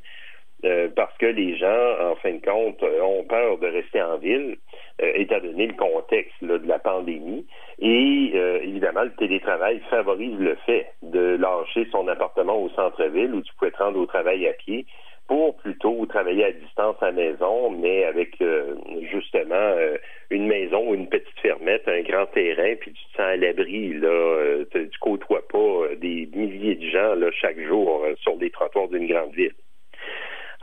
euh, 0.66 0.88
parce 0.96 1.18
que 1.18 1.26
les 1.26 1.58
gens, 1.58 2.12
en 2.12 2.16
fin 2.16 2.34
de 2.34 2.46
compte, 2.46 2.82
ont 2.84 3.24
peur 3.24 3.58
de 3.58 3.68
rester 3.68 4.02
en 4.02 4.18
ville, 4.18 4.58
étant 5.00 5.40
donné 5.40 5.68
le 5.68 5.74
contexte 5.74 6.42
de 6.42 6.62
la 6.68 6.80
pandémie. 6.80 7.46
Et 7.80 8.34
évidemment, 8.64 9.04
le 9.04 9.14
télétravail 9.16 9.82
favorise 9.90 10.38
le 10.40 10.56
fait 10.66 10.88
de 11.02 11.36
lâcher 11.36 11.86
son 11.92 12.08
appartement 12.08 12.56
au 12.62 12.70
centre-ville 12.70 13.34
où 13.34 13.42
tu 13.42 13.54
pouvais 13.56 13.72
te 13.72 13.84
rendre 13.84 14.00
au 14.00 14.06
travail 14.06 14.48
à 14.48 14.54
pied 14.54 14.86
pour 15.28 15.56
plutôt 15.58 16.06
travailler 16.06 16.46
à 16.46 16.52
distance 16.52 16.96
à 17.02 17.08
la 17.08 17.12
maison, 17.14 17.70
mais 17.70 18.04
avec 18.04 18.42
euh, 18.42 18.76
justement 19.12 19.56
euh, 19.56 19.98
une 20.30 20.48
maison 20.48 20.90
ou 20.90 20.96
une 20.96 21.08
petite 21.08 21.40
fermette, 21.42 21.88
un 21.88 22.02
grand 22.02 22.26
terrain, 22.28 22.76
puis 22.80 22.92
tu 22.92 23.04
te 23.06 23.12
sens 23.12 23.28
à 23.28 23.36
l'abri, 23.38 23.94
là, 23.94 24.08
euh, 24.08 24.66
tu 24.74 25.00
côtoies 25.00 25.48
pas 25.48 25.96
des 25.96 26.30
milliers 26.34 26.76
de 26.76 26.90
gens 26.90 27.16
là, 27.16 27.32
chaque 27.32 27.60
jour 27.60 28.06
sur 28.22 28.36
les 28.38 28.50
trottoirs 28.50 28.90
d'une 28.90 29.08
grande 29.08 29.34
ville. 29.34 29.54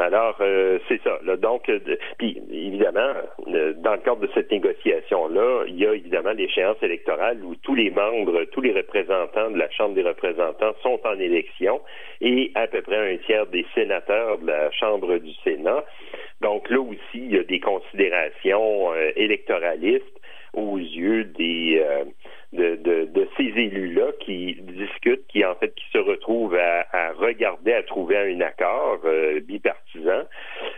Alors, 0.01 0.37
euh, 0.41 0.79
c'est 0.89 1.01
ça. 1.03 1.19
Donc, 1.37 1.69
euh, 1.69 1.79
puis 2.17 2.41
évidemment, 2.51 3.13
euh, 3.49 3.75
dans 3.75 3.93
le 3.93 3.99
cadre 3.99 4.21
de 4.21 4.31
cette 4.33 4.51
négociation-là, 4.51 5.65
il 5.69 5.77
y 5.77 5.87
a 5.87 5.93
évidemment 5.93 6.33
l'échéance 6.33 6.79
électorale 6.83 7.45
où 7.45 7.55
tous 7.57 7.75
les 7.75 7.91
membres, 7.91 8.45
tous 8.53 8.63
les 8.63 8.73
représentants 8.73 9.51
de 9.51 9.59
la 9.59 9.69
Chambre 9.71 9.95
des 9.95 10.03
représentants 10.03 10.73
sont 10.83 10.99
en 11.05 11.19
élection 11.19 11.83
et 12.23 12.51
à 12.55 12.67
peu 12.67 12.81
près 12.81 13.13
un 13.13 13.17
tiers 13.19 13.47
des 13.47 13.67
sénateurs 13.75 14.39
de 14.39 14.47
la 14.47 14.71
Chambre 14.73 15.19
du 15.19 15.35
Sénat. 15.45 15.85
Donc 16.41 16.71
là 16.71 16.81
aussi, 16.81 16.99
il 17.15 17.35
y 17.35 17.39
a 17.39 17.43
des 17.43 17.61
considérations 17.61 18.95
électoralistes 19.17 20.05
aux 20.55 20.79
yeux 20.79 21.25
des 21.25 21.85
de, 22.53 22.77
de, 22.77 23.05
de, 23.05 23.29
ces 23.37 23.45
élus-là 23.45 24.13
qui 24.21 24.57
discutent, 24.61 25.27
qui 25.29 25.45
en 25.45 25.55
fait 25.55 25.73
qui 25.75 25.85
se 25.93 25.99
retrouvent 25.99 26.57
à, 26.57 26.85
à 26.93 27.13
regarder, 27.13 27.73
à 27.73 27.83
trouver 27.83 28.17
un 28.17 28.41
accord 28.41 28.99
euh, 29.05 29.41
bipartisan, 29.41 30.23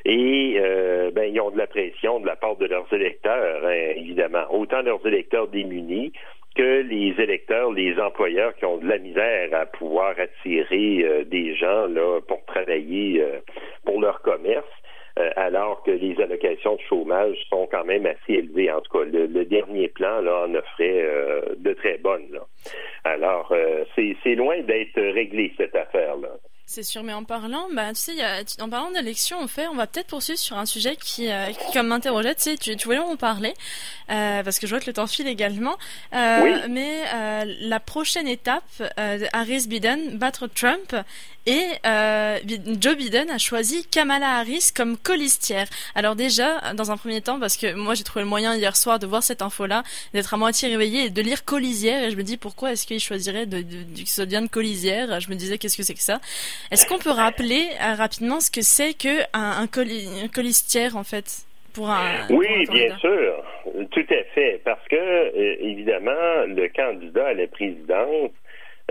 et 0.05 0.57
euh, 0.59 1.11
ben 1.13 1.33
ils 1.33 1.41
ont 1.41 1.51
de 1.51 1.57
la 1.59 1.67
pression 1.67 2.21
de 2.21 2.27
la 2.27 2.37
part 2.37 2.57
de 2.57 2.67
leurs 2.67 2.93
électeurs, 2.93 3.65
hein, 3.65 3.93
évidemment, 3.97 4.45
autant 4.51 4.83
leurs 4.83 5.05
électeurs 5.07 5.49
démunis 5.49 6.13
que 6.55 6.83
les 6.83 7.15
électeurs, 7.19 7.73
les 7.73 7.99
employeurs 7.99 8.55
qui 8.57 8.67
ont 8.67 8.77
de 8.77 8.87
la 8.87 8.99
misère 8.99 9.49
à 9.55 9.65
pouvoir 9.65 10.15
attirer 10.19 11.03
euh, 11.03 11.25
des 11.25 11.55
gens 11.55 11.87
là 11.87 12.21
pour 12.29 12.45
travailler 12.45 13.25
pour 13.87 14.01
leur 14.01 14.21
commerce. 14.21 14.69
Euh, 15.19 15.31
alors 15.37 15.83
que 15.83 15.91
les 15.91 16.19
allocations 16.21 16.77
de 16.77 16.81
chômage 16.89 17.37
sont 17.51 17.69
quand 17.71 17.85
même 17.85 18.07
assez 18.07 18.35
élevées. 18.35 18.71
En 18.71 18.81
tout 18.81 18.99
cas, 18.99 19.05
le, 19.05 19.45
dernier 19.45 19.89
plan 19.89 20.23
là, 20.23 20.47
en 20.47 20.55
offrait 20.55 21.03
euh, 21.03 21.55
de 21.59 21.75
très 21.75 21.99
bonnes. 21.99 22.39
Alors, 23.05 23.53
euh, 23.53 23.85
c'est 23.97 24.35
loin 24.35 24.61
d'être 24.63 25.01
réglé, 25.01 25.53
cette 25.59 25.75
affaire-là. 25.75 26.31
C'est 26.75 26.85
sûr, 26.85 27.03
mais 27.03 27.13
en 27.13 27.25
parlant, 27.25 27.69
bah, 27.75 27.91
tu 27.91 27.97
sais, 28.01 28.15
y 28.15 28.23
a, 28.23 28.43
en 28.61 28.71
parlant 28.71 28.91
d'élection, 28.93 29.39
en 29.39 29.47
fait, 29.47 29.67
on 29.69 29.75
va 29.75 29.87
peut-être 29.87 30.07
poursuivre 30.07 30.39
sur 30.39 30.57
un 30.57 30.65
sujet 30.65 30.97
qui, 30.97 31.31
euh, 31.31 31.49
qui 31.49 31.73
comme 31.75 31.89
m'interrogeait, 31.89 32.35
tu 32.35 32.43
sais, 32.43 32.57
tu, 32.57 32.75
tu 32.77 32.85
voulais 32.87 32.99
en 32.99 33.17
parler, 33.17 33.53
euh, 34.11 34.43
parce 34.43 34.59
que 34.59 34.67
je 34.67 34.73
vois 34.73 34.81
que 34.81 34.87
le 34.87 34.95
temps 34.95 35.07
file 35.07 35.27
également. 35.27 35.77
Euh, 36.15 36.41
oui. 36.43 36.55
Mais 36.71 37.03
la 37.61 37.79
prochaine 37.79 38.27
étape, 38.27 38.65
Harris 39.35 39.67
Biden 39.69 40.17
battre 40.17 40.47
Trump 40.47 40.97
et 41.47 41.67
euh, 41.87 42.39
Joe 42.81 42.97
Biden 42.97 43.31
a 43.31 43.39
choisi 43.39 43.87
Kamala 43.87 44.39
Harris 44.39 44.71
comme 44.75 44.97
colistière. 44.97 45.67
Alors 45.95 46.15
déjà, 46.15 46.73
dans 46.75 46.91
un 46.91 46.97
premier 46.97 47.21
temps, 47.21 47.41
parce 47.41 47.57
que 47.57 47.75
moi 47.75 47.95
j'ai 47.95 48.05
trouvé 48.05 48.23
le 48.23 48.29
moyen 48.29 48.55
hier 48.55 48.77
soir 48.77 48.99
de 48.99 49.07
voir 49.07 49.23
cette 49.23 49.43
info-là, 49.43 49.83
d'être 50.15 50.35
à 50.35 50.37
moitié 50.37 50.69
réveillée 50.69 51.07
et 51.07 51.11
de 51.11 51.23
lire 51.23 51.45
colisière, 51.45 52.05
et 52.05 52.11
je 52.11 52.17
me 52.17 52.23
dis 52.23 52.37
pourquoi 52.37 52.73
est-ce 52.73 52.87
qu'il 52.87 53.01
choisirait 53.01 53.47
de, 53.47 53.59
de, 53.59 53.83
du 53.83 54.05
de 54.05 54.49
colisière 54.49 55.21
Je 55.21 55.29
me 55.31 55.35
disais 55.35 55.59
qu'est-ce 55.59 55.77
que 55.77 55.83
c'est 55.83 55.95
que 55.95 56.01
ça? 56.01 56.21
Est-ce 56.71 56.87
qu'on 56.87 56.99
peut 56.99 57.11
rappeler 57.11 57.69
euh, 57.81 57.95
rapidement 57.95 58.41
ce 58.41 58.51
que 58.51 58.63
c'est 58.63 58.95
que 58.95 59.23
un, 59.33 59.63
un, 59.63 59.67
coli, 59.67 60.09
un 60.23 60.29
colistière 60.29 60.97
en 60.97 61.05
fait 61.05 61.43
pour 61.73 61.91
un, 61.91 62.27
oui, 62.31 62.67
pour 62.67 62.75
un 62.75 62.79
bien 62.79 62.99
sûr, 62.99 63.45
tout 63.91 64.07
à 64.11 64.25
fait, 64.35 64.61
parce 64.65 64.87
que 64.89 64.97
euh, 64.97 65.57
évidemment 65.61 66.45
le 66.47 66.69
candidat 66.75 67.29
à 67.29 67.35
la 67.35 67.47
présidence 67.47 68.31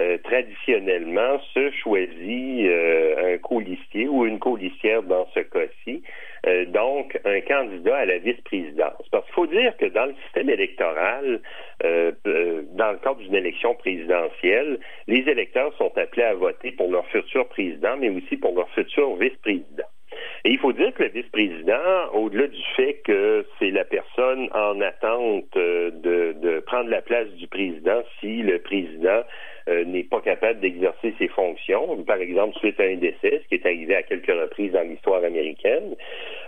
euh, 0.02 0.18
traditionnellement 0.24 1.40
se 1.54 1.70
choisit 1.84 2.66
euh, 2.66 3.36
un 3.36 3.38
colistier 3.38 4.08
ou 4.08 4.26
une 4.26 4.40
colistière 4.40 5.04
dans 5.04 5.28
ce 5.36 5.42
cas-ci, 5.42 6.02
euh, 6.48 6.66
donc 6.66 7.20
un 7.24 7.40
candidat 7.42 7.98
à 7.98 8.06
la 8.06 8.18
vice-présidence. 8.18 9.08
Parce 9.12 9.26
qu'il 9.26 9.34
faut 9.36 9.48
dire 9.48 9.78
que 9.78 9.86
dans 9.86 10.06
le 10.06 10.16
système 10.24 10.50
électoral, 10.50 11.40
dans 11.84 12.92
le 12.92 12.98
cadre 12.98 13.18
d'une 13.18 13.36
élection 13.36 13.76
présidentielle, 13.76 14.80
les 15.08 15.20
électeurs 15.30 15.74
sont 15.78 15.92
appelés 15.98 16.24
à 16.24 16.34
voter 16.34 16.72
pour 16.72 16.90
leur 16.90 17.06
futur 17.08 17.48
président, 17.50 17.98
mais 17.98 18.10
aussi 18.10 18.38
pour 18.38 18.56
leur 18.56 18.70
futur 18.70 19.16
vice-président. 19.16 19.88
Et 20.44 20.52
il 20.52 20.58
faut 20.58 20.74
dire 20.74 20.94
que 20.94 21.04
le 21.04 21.10
vice-président, 21.10 22.14
au-delà 22.14 22.48
du 22.48 22.62
fait 22.76 23.02
que 23.06 23.46
c'est 23.60 23.70
la 23.70 23.86
personne 23.86 24.50
en 24.54 24.82
attente 24.82 25.46
de, 25.54 26.34
de, 26.42 26.60
prendre 26.62 26.90
la 26.90 27.02
place 27.02 27.30
du 27.32 27.48
président 27.48 28.02
si 28.20 28.42
le 28.42 28.60
président 28.60 28.91
d'exercer 30.60 31.14
ses 31.18 31.28
fonctions, 31.30 32.04
par 32.04 32.18
exemple 32.18 32.58
suite 32.58 32.80
à 32.80 32.84
un 32.84 32.96
décès, 32.96 33.42
ce 33.44 33.48
qui 33.48 33.56
est 33.56 33.66
arrivé 33.66 33.96
à 33.96 34.04
quelques 34.04 34.28
reprises 34.28 34.72
dans 34.72 34.88
l'histoire 34.88 35.24
américaine. 35.24 35.96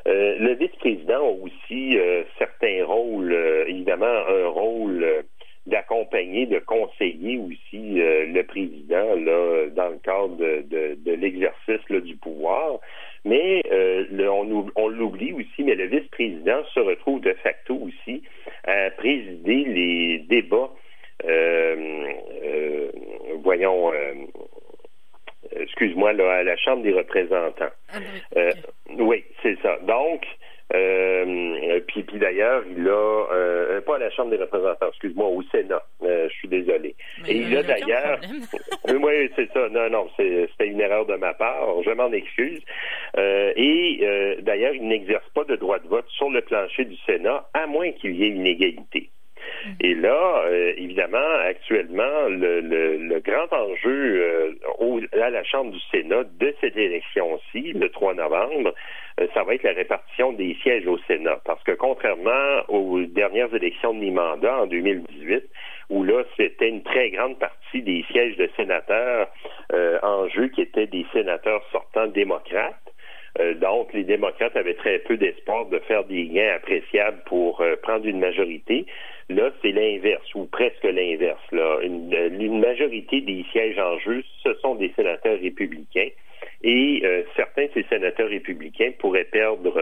Euh, 0.07 0.35
le 0.39 0.53
vice-président 0.55 1.25
a 1.25 1.43
aussi 1.43 1.97
euh, 1.97 2.23
certains 2.37 2.85
rôles, 2.85 3.33
évidemment 3.67 4.05
un 4.05 4.47
rôle 4.47 5.23
d'accompagner, 5.65 6.45
de 6.45 6.59
conseiller 6.59 7.37
aussi 7.37 7.93
le 7.95 8.41
président 8.41 9.15
là, 9.15 9.67
dans 9.69 9.89
le 9.89 9.97
cadre 10.03 10.35
de, 10.35 10.63
de, 10.67 10.97
de 11.05 11.11
l'exercice 11.13 12.03
du 12.03 12.17
pouvoir. 12.17 12.79
Mais 13.23 13.61
on 13.71 14.87
l'oublie 14.89 15.31
aussi, 15.31 15.63
mais 15.63 15.75
le 15.75 15.85
vice-président 15.85 16.65
se 16.73 16.81
retrouve 16.81 17.21
de 17.21 17.31
facto 17.41 17.75
aussi 17.75 18.23
à 18.65 18.89
présider 18.91 19.63
les 19.63 20.19
débats 20.27 20.69
euh, 21.25 22.13
euh, 22.43 22.91
voyons, 23.43 23.93
euh, 23.93 24.25
excuse-moi, 26.03 26.13
là, 26.13 26.39
à 26.39 26.43
la 26.43 26.57
Chambre 26.57 26.83
des 26.83 26.93
représentants. 26.93 27.71
Ah, 27.93 27.97
oui, 28.89 28.95
oui 28.99 29.23
c'est 29.41 29.57
ça. 29.61 29.77
Donc, 29.83 30.25
euh, 30.73 31.79
puis, 31.87 32.03
puis 32.03 32.17
d'ailleurs, 32.17 32.63
il 32.75 32.87
a 32.87 33.27
euh, 33.31 33.81
pas 33.81 33.97
à 33.97 33.99
la 33.99 34.09
Chambre 34.09 34.31
des 34.31 34.37
représentants, 34.37 34.87
excuse-moi, 34.89 35.27
au 35.27 35.43
Sénat. 35.43 35.83
Euh, 36.03 36.27
je 36.29 36.33
suis 36.33 36.47
désolé. 36.47 36.95
Mais 37.23 37.31
Et 37.31 37.37
il 37.37 37.57
a 37.57 37.63
d'ailleurs, 37.63 38.19
oui, 38.87 39.29
c'est 39.35 39.51
ça. 39.53 39.69
Non, 39.69 39.89
non, 39.89 40.09
c'était 40.17 40.67
une 40.67 40.81
erreur 40.81 41.05
de 41.05 41.15
ma 41.15 41.33
part. 41.33 41.81
Je 41.83 41.91
m'en 41.91 42.11
excuse. 42.11 42.61
et 43.17 44.39
d'ailleurs, 44.41 44.73
il 44.73 44.87
n'exerce 44.87 45.29
pas 45.35 45.43
de 45.43 45.55
droit 45.55 45.79
de 45.79 45.87
vote 45.87 46.07
sur 46.09 46.29
le 46.29 46.41
plancher 46.41 46.85
du 46.85 46.97
Sénat, 47.05 47.47
à 47.53 47.67
moins 47.67 47.91
qu'il 47.91 48.15
y 48.15 48.23
ait 48.23 48.29
une 48.29 48.47
égalité. 48.47 49.09
Et 49.79 49.95
là, 49.95 50.43
euh, 50.47 50.73
évidemment, 50.77 51.17
actuellement, 51.45 52.27
le, 52.29 53.19
grand 53.19 53.51
enjeu 53.53 54.55
euh, 54.81 55.21
à 55.21 55.29
la 55.29 55.43
Chambre 55.43 55.71
du 55.71 55.79
Sénat 55.91 56.23
de 56.39 56.53
cette 56.61 56.75
élection-ci, 56.75 57.73
le 57.73 57.89
3 57.89 58.15
novembre, 58.15 58.73
euh, 59.19 59.27
ça 59.33 59.43
va 59.43 59.55
être 59.55 59.63
la 59.63 59.73
répartition 59.73 60.33
des 60.33 60.55
sièges 60.61 60.87
au 60.87 60.97
Sénat. 61.07 61.39
Parce 61.45 61.63
que 61.63 61.71
contrairement 61.71 62.63
aux 62.67 63.01
dernières 63.01 63.53
élections 63.53 63.93
de 63.93 63.99
mi-mandat 63.99 64.63
en 64.63 64.67
2018, 64.67 65.43
où 65.89 66.03
là, 66.03 66.23
c'était 66.37 66.69
une 66.69 66.83
très 66.83 67.11
grande 67.11 67.37
partie 67.39 67.81
des 67.81 68.03
sièges 68.11 68.37
de 68.37 68.49
sénateurs 68.55 69.27
en 70.01 70.27
jeu 70.29 70.47
qui 70.47 70.61
étaient 70.61 70.87
des 70.87 71.05
sénateurs 71.13 71.63
sortants 71.71 72.07
démocrates, 72.07 72.75
euh, 72.75 72.92
donc, 73.55 73.91
les 73.93 74.03
démocrates 74.03 74.55
avaient 74.55 74.75
très 74.75 74.99
peu 74.99 75.17
d'espoir 75.17 75.65
de 75.65 75.79
faire 75.79 76.03
des 76.03 76.27
gains 76.27 76.53
appréciables 76.55 77.21
pour 77.25 77.61
euh, 77.61 77.75
prendre 77.81 78.05
une 78.05 78.19
majorité. 78.19 78.85
Là, 79.29 79.51
c'est 79.61 79.71
l'inverse, 79.71 80.35
ou 80.35 80.45
presque 80.45 80.83
l'inverse. 80.83 81.41
Une, 81.51 82.13
une, 82.39 82.59
majorité 82.59 83.21
des 83.21 83.43
sièges 83.51 83.79
en 83.79 83.97
jeu, 83.99 84.23
ce 84.43 84.53
sont 84.55 84.75
des 84.75 84.91
sénateurs 84.95 85.39
républicains. 85.39 86.09
Et 86.63 87.01
euh, 87.03 87.23
certains 87.35 87.65
de 87.65 87.71
ces 87.73 87.83
sénateurs 87.83 88.29
républicains 88.29 88.91
pourraient 88.99 89.23
perdre 89.25 89.81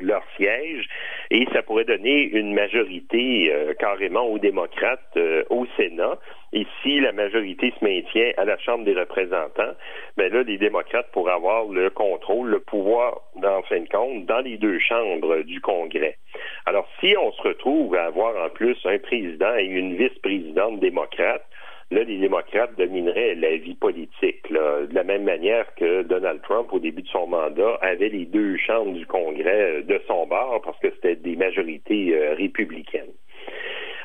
leur 0.00 0.22
siège 0.36 0.86
et 1.30 1.46
ça 1.52 1.62
pourrait 1.62 1.84
donner 1.84 2.22
une 2.22 2.54
majorité 2.54 3.52
carrément 3.78 4.26
aux 4.26 4.38
démocrates 4.38 5.18
au 5.50 5.66
Sénat. 5.76 6.18
Et 6.52 6.66
si 6.82 7.00
la 7.00 7.12
majorité 7.12 7.72
se 7.78 7.84
maintient 7.84 8.32
à 8.36 8.44
la 8.44 8.58
Chambre 8.58 8.84
des 8.84 8.92
représentants, 8.92 9.72
ben 10.18 10.30
là, 10.30 10.42
les 10.42 10.58
démocrates 10.58 11.10
pourraient 11.12 11.32
avoir 11.32 11.64
le 11.64 11.88
contrôle, 11.88 12.50
le 12.50 12.60
pouvoir, 12.60 13.22
en 13.42 13.62
fin 13.62 13.80
de 13.80 13.88
compte, 13.88 14.26
dans 14.26 14.40
les 14.40 14.58
deux 14.58 14.78
chambres 14.78 15.42
du 15.42 15.60
Congrès. 15.62 16.18
Alors, 16.66 16.86
si 17.00 17.14
on 17.16 17.32
se 17.32 17.42
retrouve 17.42 17.94
à 17.94 18.04
avoir 18.04 18.36
en 18.44 18.50
plus 18.50 18.76
un 18.84 18.98
président 18.98 19.56
et 19.56 19.64
une 19.64 19.96
vice-présidente 19.96 20.80
démocrate, 20.80 21.44
là, 21.92 22.04
les 22.04 22.18
démocrates 22.18 22.76
domineraient 22.76 23.34
la 23.34 23.56
vie 23.56 23.74
politique, 23.74 24.50
de 24.50 24.94
la 24.94 25.04
même 25.04 25.24
manière 25.24 25.66
que 25.76 26.02
Donald 26.02 26.42
Trump, 26.42 26.72
au 26.72 26.78
début 26.78 27.02
de 27.02 27.08
son 27.08 27.26
mandat, 27.26 27.78
avait 27.80 28.08
les 28.08 28.24
deux 28.24 28.56
chambres 28.56 28.92
du 28.92 29.06
Congrès 29.06 29.82
de 29.82 30.00
son 30.06 30.26
bord 30.26 30.60
parce 30.64 30.78
que 30.80 30.90
c'était 30.90 31.16
des 31.16 31.36
majorités 31.36 32.14
euh, 32.14 32.34
républicaines. 32.34 33.12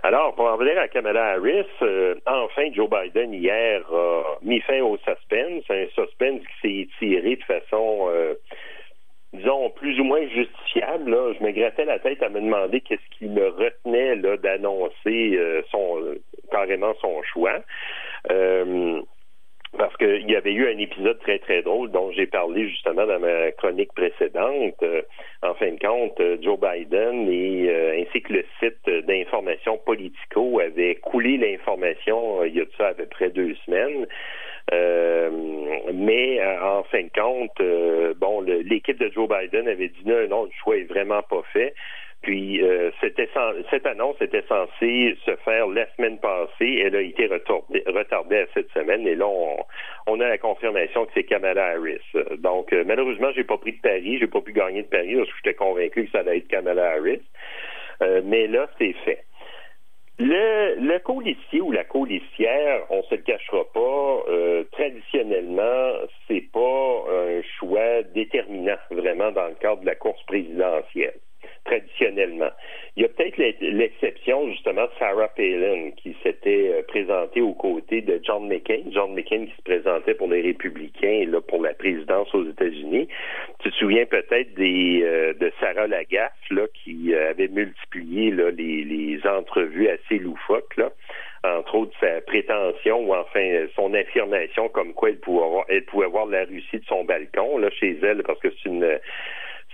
Alors, 0.04 0.36
pour 0.36 0.45
en 0.45 0.58
venir 0.58 0.78
à 0.80 0.88
Kamala 0.88 1.34
Harris, 1.34 1.65
euh, 1.82 2.15
enfin, 2.26 2.71
Joe 2.73 2.89
Biden, 2.89 3.34
hier, 3.34 3.82
a 3.91 4.38
mis 4.41 4.62
fin 4.62 4.80
au 4.82 4.97
suspense, 4.97 5.63
un 5.69 5.86
suspense 5.95 6.41
qui 6.41 6.62
s'est 6.62 7.08
étiré 7.08 7.36
de 7.36 7.43
façon, 7.43 8.08
euh, 8.10 8.36
disons, 9.34 9.69
plus 9.71 10.00
ou 10.00 10.04
moins 10.04 10.26
justifiable. 10.28 11.13
Je 11.39 11.43
me 11.43 11.52
grattais 11.52 11.86
la 11.86 12.00
tête 12.00 12.21
à 12.21 12.30
me 12.30 12.39
demander 12.39 12.82
qu'est-ce 12.82 13.17
qui 13.17 13.26
me 13.26 13.47
retenait 13.47 14.17
d'annoncer 14.38 15.36
euh, 15.36 15.62
son 15.71 16.00
carrément 16.52 16.94
son 17.02 17.22
choix. 17.24 17.60
Euh, 18.32 19.02
parce 19.78 19.96
qu'il 19.98 20.30
y 20.30 20.36
avait 20.36 20.54
eu 20.54 20.66
un 20.74 20.78
épisode 20.78 21.20
très, 21.20 21.40
très 21.40 21.62
drôle 21.62 21.92
dont 21.92 22.12
j'ai 22.12 22.26
parlé 22.26 22.70
justement 22.70 23.06
dans 23.06 23.20
ma 23.20 23.52
chronique 23.52 23.94
précédente. 23.94 24.82
Euh, 24.82 25.02
en 25.44 25.54
fin 25.56 25.72
de 25.72 25.80
compte, 25.80 26.20
euh, 26.22 26.38
Joe 26.42 26.58
Biden 26.58 27.28
et 27.30 28.02
ainsi 28.02 28.22
que 28.22 28.34
le 28.34 28.46
site 28.60 29.06
d'information 29.06 29.78
Politico 29.78 30.60
avaient 30.62 30.96
coulé 30.96 31.38
l'information 31.38 32.44
il 32.46 32.56
y 32.56 32.62
a 32.62 32.66
de 32.66 32.72
ça 32.78 32.88
à 32.88 32.94
peu 32.94 33.06
près 33.06 33.30
deux 33.30 33.56
semaines. 33.66 34.08
mais 35.94 36.42
en 36.62 36.84
fin 36.84 37.04
de 37.04 37.12
compte, 37.14 37.62
bon, 38.18 38.42
l'équipe 38.42 38.98
de 38.98 39.12
Joe 39.14 39.28
Biden 39.28 39.68
avait 39.68 39.90
dit 39.90 40.04
non, 40.06 40.28
non, 40.30 40.44
le 40.46 40.52
choix 40.64 40.78
est 40.78 40.90
vraiment 40.90 41.22
pas 41.24 41.44
fait. 41.54 41.74
Puis 42.28 42.62
euh, 42.62 42.92
cette 43.00 43.88
annonce 43.88 44.22
était 44.22 44.44
censée 44.50 45.16
se 45.26 45.34
faire 45.46 45.66
la 45.68 45.88
semaine 45.96 46.20
passée. 46.20 46.84
Elle 46.84 46.98
a 46.98 47.02
été 47.02 47.26
retardée, 47.26 48.40
à 48.40 48.46
cette 48.54 48.70
semaine. 48.72 49.08
Et 49.08 49.16
là, 49.16 49.26
on, 50.08 50.20
a 50.20 50.28
la 50.28 50.38
confirmation 50.38 51.06
que 51.06 51.12
c'est 51.13 51.24
Kamala 51.24 51.68
Harris. 51.68 52.02
Donc, 52.40 52.74
euh, 52.74 52.84
malheureusement, 52.86 53.32
j'ai 53.34 53.46
pas 53.46 53.58
pris 53.58 53.72
de 53.72 53.80
pari. 53.80 54.18
J'ai 54.20 54.28
pas 54.28 54.42
pu 54.42 54.52
gagner 54.52 54.84
de 54.84 54.90
pari 54.90 55.16
parce 55.16 55.30
que 55.30 55.36
j'étais 55.38 55.54
convaincu 55.54 56.04
que 56.04 56.12
ça 56.12 56.20
allait 56.20 56.40
être 56.40 56.50
Kamala 56.50 56.96
Harris. 56.96 57.22
Euh, 58.02 58.22
mais 58.26 58.48
là, 58.48 58.68
c'est 58.78 58.94
fait. 59.06 59.24
Le, 60.20 60.76
le 60.82 61.62
ou 61.62 61.72
la 61.72 61.86
colistière, 61.86 62.88
on 62.90 63.04
se 63.04 63.16
le 63.16 63.22
cachera 63.22 63.63
pas, 63.74 64.24
euh, 64.28 64.66
traditionnellement, 64.74 65.94
c'est 66.28 66.52
pas 66.52 67.06
un 67.10 67.42
choix 67.58 68.04
déterminant 68.13 68.76
vraiment 68.92 69.32
dans 69.32 69.48
le 69.48 69.56
cadre 69.56 69.80
de 69.80 69.86
la 69.86 69.96
course 69.96 70.22
présidentielle 70.26 71.20
Il 72.15 73.04
y 73.04 73.06
a 73.06 73.10
peut-être 73.10 73.38
l'exception 73.38 74.50
justement 74.52 74.84
de 74.84 74.91
Sarah 75.00 75.28
Palin 75.30 75.91
qui 75.98 76.15
s'était 76.24 76.72
euh, 76.74 76.82
présentée 76.88 77.41
aux 77.41 77.54
côtés 77.54 78.02
de 78.02 78.20
John 78.24 78.48
McCain, 78.48 78.82
John 78.91 79.13
McCain 79.13 79.46
qui 79.46 79.56
se 79.56 79.62
présentait 79.63 80.15
pour 80.15 80.28
les 80.28 80.41
républicains 80.41 81.26
là 81.28 81.41
pour 81.41 81.62
la 81.62 81.74
présidence 81.74 82.34
aux 82.34 82.46
États-Unis. 82.46 83.08
Tu 83.60 83.72
te 83.72 83.76
souviens 83.76 84.06
peut-être 84.06 84.60
euh, 84.60 85.34
de 85.34 85.52
Sarah 85.60 85.88
Lagaffe 85.88 86.32
là 86.52 86.63
qui 86.84 87.13
euh, 87.13 87.32
avait 87.32 87.50
multiplié 87.50 88.32
là, 88.32 88.52
les, 88.52 89.20
entrevues 89.26 89.89
assez 89.89 90.20
loufoques 90.20 90.80
entre 91.43 91.86
de 91.86 91.91
sa 92.00 92.22
prétention 92.22 93.08
ou 93.08 93.13
enfin 93.13 93.67
son 93.76 93.93
affirmation 93.93 94.70
comme 94.70 94.93
quoi 94.93 95.10
elle 95.10 95.20
pouvait 95.20 95.43
avoir, 95.43 95.65
elle 95.70 95.86
pouvait 95.86 96.08
voir 96.08 96.26
la 96.28 96.46
Russie 96.46 96.80
de 96.80 96.86
son 96.86 97.04
balcon 97.04 97.58
là 97.58 97.70
chez 97.72 97.98
elle 98.02 98.24
parce 98.24 98.39
que 98.39 98.50
c'est 98.50 98.70
une 98.70 99.00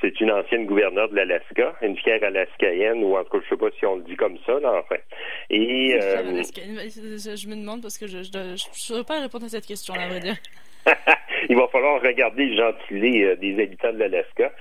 c'est 0.04 0.20
une 0.20 0.32
ancienne 0.32 0.66
gouverneure 0.66 1.08
de 1.10 1.16
l'Alaska, 1.16 1.76
une 1.82 1.96
fière 1.98 2.22
alaskaïenne, 2.22 3.04
ou 3.04 3.16
en 3.16 3.24
tout 3.24 3.38
cas, 3.38 3.46
je 3.46 3.50
sais 3.50 3.58
pas 3.58 3.70
si 3.80 3.86
on 3.86 3.96
le 3.96 4.04
dit 4.04 4.18
comme 4.18 4.38
ça, 4.46 4.60
là, 4.60 4.82
enfin. 4.84 4.98
Et, 5.50 5.96
euh... 5.96 6.44
je 6.44 7.48
me 7.48 7.56
demande 7.56 7.82
parce 7.82 7.98
que 7.98 8.08
je 8.08 8.18
ne 8.18 8.56
saurais 8.58 9.06
pas 9.06 9.22
répondre 9.22 9.46
à 9.46 9.50
cette 9.50 9.66
question, 9.66 9.94
là, 9.94 10.04
à 10.04 10.08
vrai 10.10 10.20
dire. 10.20 10.36
Il 11.50 11.56
va 11.56 11.68
falloir 11.70 12.02
regarder 12.02 12.46
le 12.46 12.58
gentilé 12.58 13.24
euh, 13.24 13.36
des 13.38 13.62
habitants 13.62 13.94
de 13.94 14.00
l'Alaska. 14.00 14.52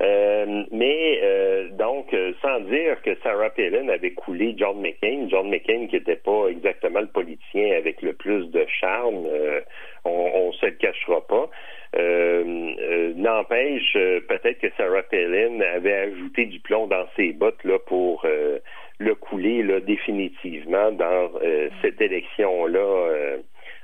Euh, 0.00 0.64
mais 0.70 1.20
euh, 1.22 1.68
donc, 1.72 2.14
sans 2.40 2.60
dire 2.60 3.00
que 3.02 3.14
Sarah 3.22 3.50
Palin 3.50 3.88
avait 3.88 4.12
coulé 4.12 4.54
John 4.56 4.80
McCain, 4.80 5.28
John 5.28 5.50
McCain 5.50 5.86
qui 5.88 5.96
n'était 5.96 6.16
pas 6.16 6.46
exactement 6.48 7.00
le 7.00 7.06
politicien 7.08 7.76
avec 7.76 8.00
le 8.00 8.14
plus 8.14 8.46
de 8.50 8.64
charme, 8.80 9.26
on 10.04 10.48
ne 10.48 10.52
se 10.52 10.66
le 10.66 10.72
cachera 10.72 11.20
pas. 11.26 11.50
N'empêche, 13.16 13.92
peut-être 13.92 14.58
que 14.60 14.70
Sarah 14.76 15.02
Palin 15.02 15.60
avait 15.60 15.94
ajouté 15.94 16.46
du 16.46 16.60
plomb 16.60 16.86
dans 16.86 17.06
ses 17.16 17.32
bottes 17.32 17.62
là 17.64 17.78
pour 17.78 18.24
le 18.98 19.14
couler 19.14 19.62
là, 19.62 19.80
définitivement 19.80 20.92
dans 20.92 21.30
cette 21.82 22.00
élection-là 22.00 23.38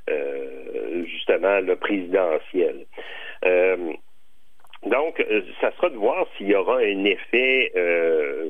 euh, 0.09 1.05
justement 1.07 1.59
le 1.61 1.75
présidentiel. 1.75 2.87
Euh, 4.87 4.91
donc, 4.91 5.21
euh, 5.21 5.43
ça 5.61 5.73
sera 5.73 5.91
de 5.91 5.97
voir 5.97 6.27
s'il 6.37 6.49
y 6.49 6.55
aura 6.55 6.79
un 6.79 7.05
effet 7.05 7.73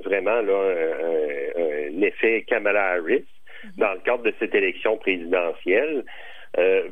vraiment 0.05 0.41
là, 0.43 0.75
un, 1.57 2.03
effet 2.03 2.43
Kamala 2.47 2.93
Harris 2.93 3.25
dans 3.79 3.93
le 3.93 4.01
cadre 4.01 4.23
de 4.23 4.35
cette 4.39 4.55
élection 4.55 4.97
présidentielle. 4.99 6.05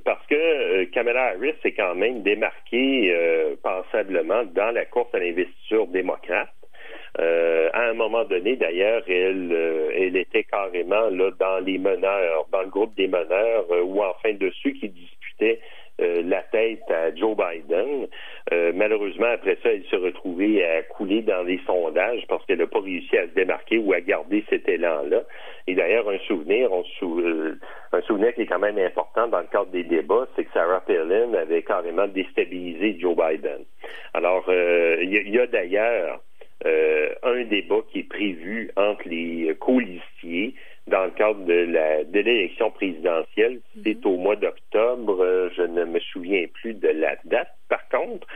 parce 0.04 0.26
que 0.26 0.84
Kamala 0.84 1.34
Harris 1.34 1.54
s'est 1.62 1.72
quand 1.72 1.94
même 1.94 2.22
démarquée 2.22 3.14
pensablement 3.62 4.44
dans 4.44 4.72
la 4.72 4.84
course 4.84 5.14
à 5.14 5.18
l'investiture 5.18 5.86
démocrate. 5.88 6.50
Euh, 7.20 7.70
à 7.72 7.90
un 7.90 7.94
moment 7.94 8.24
donné, 8.24 8.56
d'ailleurs, 8.56 9.02
elle, 9.06 9.52
euh, 9.52 9.90
elle 9.94 10.16
était 10.16 10.42
carrément 10.44 11.08
là 11.10 11.30
dans 11.38 11.64
les 11.64 11.78
meneurs, 11.78 12.46
dans 12.50 12.62
le 12.62 12.68
groupe 12.70 12.94
des 12.96 13.06
meneurs, 13.06 13.66
euh, 13.70 13.82
ou 13.82 14.02
enfin 14.02 14.32
de 14.32 14.50
ceux 14.62 14.70
qui 14.70 14.88
disputaient 14.88 15.60
la 15.98 16.42
tête 16.42 16.90
à 16.90 17.14
Joe 17.14 17.36
Biden. 17.36 18.08
malheureusement, 18.74 19.28
après 19.32 19.56
ça, 19.62 19.70
elle 19.72 19.84
s'est 19.90 19.96
retrouvée 19.96 20.64
à 20.64 20.82
couler 20.82 21.22
dans 21.22 21.42
les 21.42 21.60
sondages 21.66 22.24
parce 22.28 22.44
qu'elle 22.46 22.58
n'a 22.58 22.66
pas 22.66 22.80
réussi 22.80 23.16
à 23.16 23.26
se 23.28 23.34
démarquer 23.34 23.78
ou 23.78 23.92
à 23.92 24.00
garder 24.00 24.44
cet 24.50 24.68
élan-là. 24.68 25.22
Et 25.66 25.74
d'ailleurs, 25.74 26.08
un 26.08 26.18
souvenir, 26.26 26.70
un 26.72 28.00
souvenir 28.02 28.34
qui 28.34 28.42
est 28.42 28.46
quand 28.46 28.58
même 28.58 28.78
important 28.78 29.28
dans 29.28 29.40
le 29.40 29.46
cadre 29.46 29.70
des 29.70 29.84
débats, 29.84 30.26
c'est 30.36 30.44
que 30.44 30.52
Sarah 30.52 30.80
Palin 30.80 31.32
avait 31.34 31.62
carrément 31.62 32.08
déstabilisé 32.08 32.98
Joe 32.98 33.16
Biden. 33.16 33.64
Alors, 34.14 34.44
il 34.48 35.30
y 35.30 35.38
a 35.38 35.46
d'ailleurs 35.46 36.20
euh, 36.66 37.08
un 37.24 37.44
débat 37.44 37.80
qui 37.90 37.98
est 38.00 38.08
prévu 38.08 38.70
entre 38.76 39.06
les 39.06 39.54
colistiers 39.60 40.54
dans 40.86 41.04
le 41.04 41.10
cadre 41.12 41.44
de 41.44 41.52
la 41.52 42.04
de 42.04 42.20
l'élection 42.20 42.70
présidentielle. 42.70 43.60
Mhm. 43.76 43.82
C'est 43.84 44.06
au 44.06 44.16
mois 44.16 44.36
d'octobre. 44.36 45.22
Euh, 45.22 45.48
je 45.56 45.62
ne 45.62 45.84
me 45.84 45.98
souviens 46.00 46.44
plus 46.60 46.74
de 46.74 46.88
la 46.88 47.16
date. 47.24 47.48
Par 47.68 47.88
contre, 47.88 48.26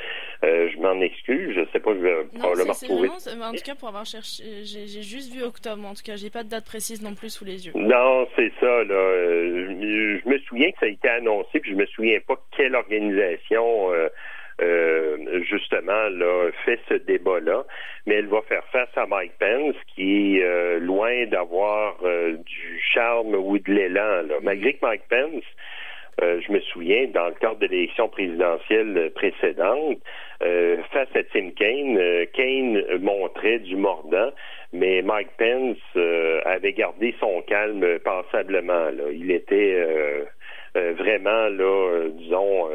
euh, 0.44 0.68
je 0.72 0.78
m'en 0.78 0.98
excuse. 1.00 1.54
Je 1.54 1.60
ne 1.60 1.66
sais 1.66 1.80
pas. 1.80 1.92
Je 1.94 2.00
vais 2.00 2.24
probablement 2.38 2.72
retrouver. 2.72 3.08
en 3.08 3.52
tout 3.52 3.64
cas, 3.64 3.74
pour 3.74 3.88
avoir 3.88 4.06
cherché, 4.06 4.42
j'ai 4.64 5.02
juste 5.02 5.32
vu 5.34 5.42
octobre. 5.42 5.84
En 5.84 5.94
tout 5.94 6.02
cas, 6.04 6.16
j'ai 6.16 6.30
pas 6.30 6.42
de 6.42 6.48
date 6.48 6.64
précise 6.64 7.02
non 7.02 7.14
plus 7.14 7.30
sous 7.30 7.44
les 7.44 7.66
yeux. 7.66 7.72
Non, 7.74 8.26
c'est 8.36 8.52
ça. 8.60 8.84
Là. 8.84 9.14
Je, 9.14 10.28
me 10.28 10.38
souviens 10.40 10.70
que 10.72 10.78
ça 10.80 10.86
a 10.86 10.88
été 10.88 11.08
annoncé, 11.08 11.60
puis 11.60 11.72
je 11.72 11.76
me 11.76 11.86
souviens 11.86 12.18
pas 12.26 12.36
quelle 12.56 12.74
organisation. 12.74 13.90
Euh, 14.60 15.40
justement 15.48 16.08
là 16.10 16.50
fait 16.64 16.80
ce 16.88 16.94
débat-là, 16.94 17.64
mais 18.06 18.16
elle 18.16 18.26
va 18.26 18.42
faire 18.42 18.64
face 18.72 18.88
à 18.96 19.06
Mike 19.06 19.34
Pence 19.38 19.76
qui 19.94 20.38
est 20.38 20.42
euh, 20.42 20.80
loin 20.80 21.26
d'avoir 21.26 21.94
euh, 22.02 22.32
du 22.32 22.80
charme 22.92 23.36
ou 23.36 23.56
de 23.58 23.72
l'élan. 23.72 24.24
Malgré 24.42 24.72
que 24.72 24.84
Mike 24.84 25.04
Pence 25.08 25.44
je 26.20 26.50
me 26.50 26.58
souviens, 26.58 27.06
dans 27.14 27.28
le 27.28 27.34
cadre 27.34 27.60
de 27.60 27.66
l'élection 27.68 28.08
présidentielle 28.08 29.12
précédente, 29.14 29.98
face 30.40 31.08
à 31.14 31.22
Tim 31.32 31.50
Kaine, 31.50 32.26
Kaine 32.32 32.84
montrait 32.98 33.60
du 33.60 33.76
mordant, 33.76 34.32
mais 34.72 35.00
Mike 35.02 35.30
Pence 35.38 35.78
avait 36.44 36.72
gardé 36.72 37.14
son 37.20 37.40
calme 37.42 38.00
passablement. 38.00 38.90
Là. 38.90 39.12
Il 39.12 39.30
était 39.30 39.80
vraiment, 40.74 41.50
là, 41.50 42.08
disons, 42.08 42.68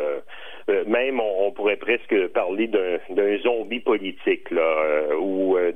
euh, 0.69 0.83
même 0.85 1.19
on, 1.19 1.51
pourrait 1.51 1.77
presque 1.77 2.27
parler 2.27 2.67
d'un 2.67 3.37
zombie 3.39 3.79
politique 3.79 4.49
là, 4.49 4.61
euh, 4.61 5.15
ou 5.17 5.57
euh, 5.57 5.71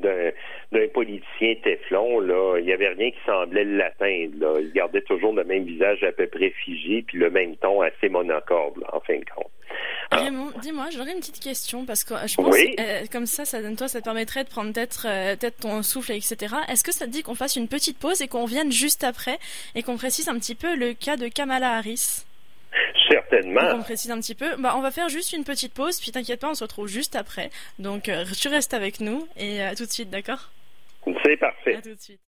d'un 0.72 0.88
politicien 0.94 1.56
téflon. 1.64 2.20
Là, 2.20 2.58
il 2.60 2.66
n'y 2.66 2.74
avait 2.74 2.90
rien 2.90 3.12
qui 3.12 3.18
semblait 3.26 3.66
l'atteindre. 3.66 4.34
Là. 4.40 4.60
Il 4.60 4.72
gardait 4.72 5.02
toujours 5.02 5.34
le 5.34 5.44
même 5.44 5.66
visage 5.66 6.04
à 6.04 6.12
peu 6.12 6.28
près 6.28 6.50
figé, 6.50 7.04
puis 7.06 7.18
le 7.18 7.30
même 7.30 7.56
ton 7.58 7.82
assez 7.82 8.10
monocorde, 8.10 8.84
en 8.92 9.00
fin 9.02 9.18
de 9.18 9.26
compte. 9.36 9.52
Raymond, 10.12 10.52
dis-moi, 10.62 10.86
j'aurais 10.92 11.12
une 11.12 11.20
petite 11.20 11.42
question 11.42 11.86
parce 11.86 12.06
que 12.06 12.14
je 12.26 12.36
pense 12.36 12.56
que, 12.56 13.12
comme 13.12 13.26
ça, 13.26 13.44
ça 13.44 13.60
toi, 13.76 13.90
ça 13.90 14.00
te 14.00 14.06
permettrait 14.06 14.46
de 14.46 14.50
prendre 14.50 14.72
peut-être 14.72 15.08
peut 15.40 15.52
ton 15.62 15.84
souffle, 15.84 16.14
etc. 16.14 16.56
Est-ce 16.70 16.86
que 16.86 16.94
ça 16.94 17.06
te 17.06 17.12
dit 17.12 17.24
qu'on 17.24 17.36
fasse 17.36 17.58
une 17.58 17.68
petite 17.68 18.00
pause 18.00 18.22
et 18.22 18.30
qu'on 18.30 18.46
vienne 18.46 18.72
juste 18.72 19.04
après 19.04 19.38
et 19.76 19.84
qu'on 19.84 19.98
précise 19.98 20.30
un 20.30 20.36
petit 20.36 20.56
peu 20.56 20.76
le 20.76 20.94
cas 20.94 21.18
de 21.18 21.28
Kamala 21.28 21.76
Harris? 21.76 22.27
Certainement. 23.10 23.62
On 23.74 23.82
précise 23.82 24.12
un 24.12 24.20
petit 24.20 24.36
peu. 24.36 24.56
Bah, 24.58 24.74
on 24.76 24.82
va 24.82 24.92
faire 24.92 25.10
juste 25.10 25.34
une 25.34 25.44
petite 25.44 25.74
pause, 25.74 26.00
puis 26.00 26.12
t'inquiète 26.12 26.42
pas, 26.42 26.50
on 26.50 26.56
se 26.56 26.64
retrouve 26.64 26.88
juste 26.88 27.16
après. 27.16 27.50
Donc, 27.80 28.10
euh, 28.10 28.26
tu 28.38 28.48
restes 28.48 28.74
avec 28.74 29.00
nous 29.00 29.28
et 29.38 29.62
à 29.62 29.76
tout 29.76 29.86
de 29.86 29.92
suite, 29.92 30.10
d'accord? 30.10 30.50
C'est 31.24 31.38
parfait. 31.38 31.76
À 31.76 31.82
tout 31.82 31.96
de 31.96 32.00
suite. 32.00 32.20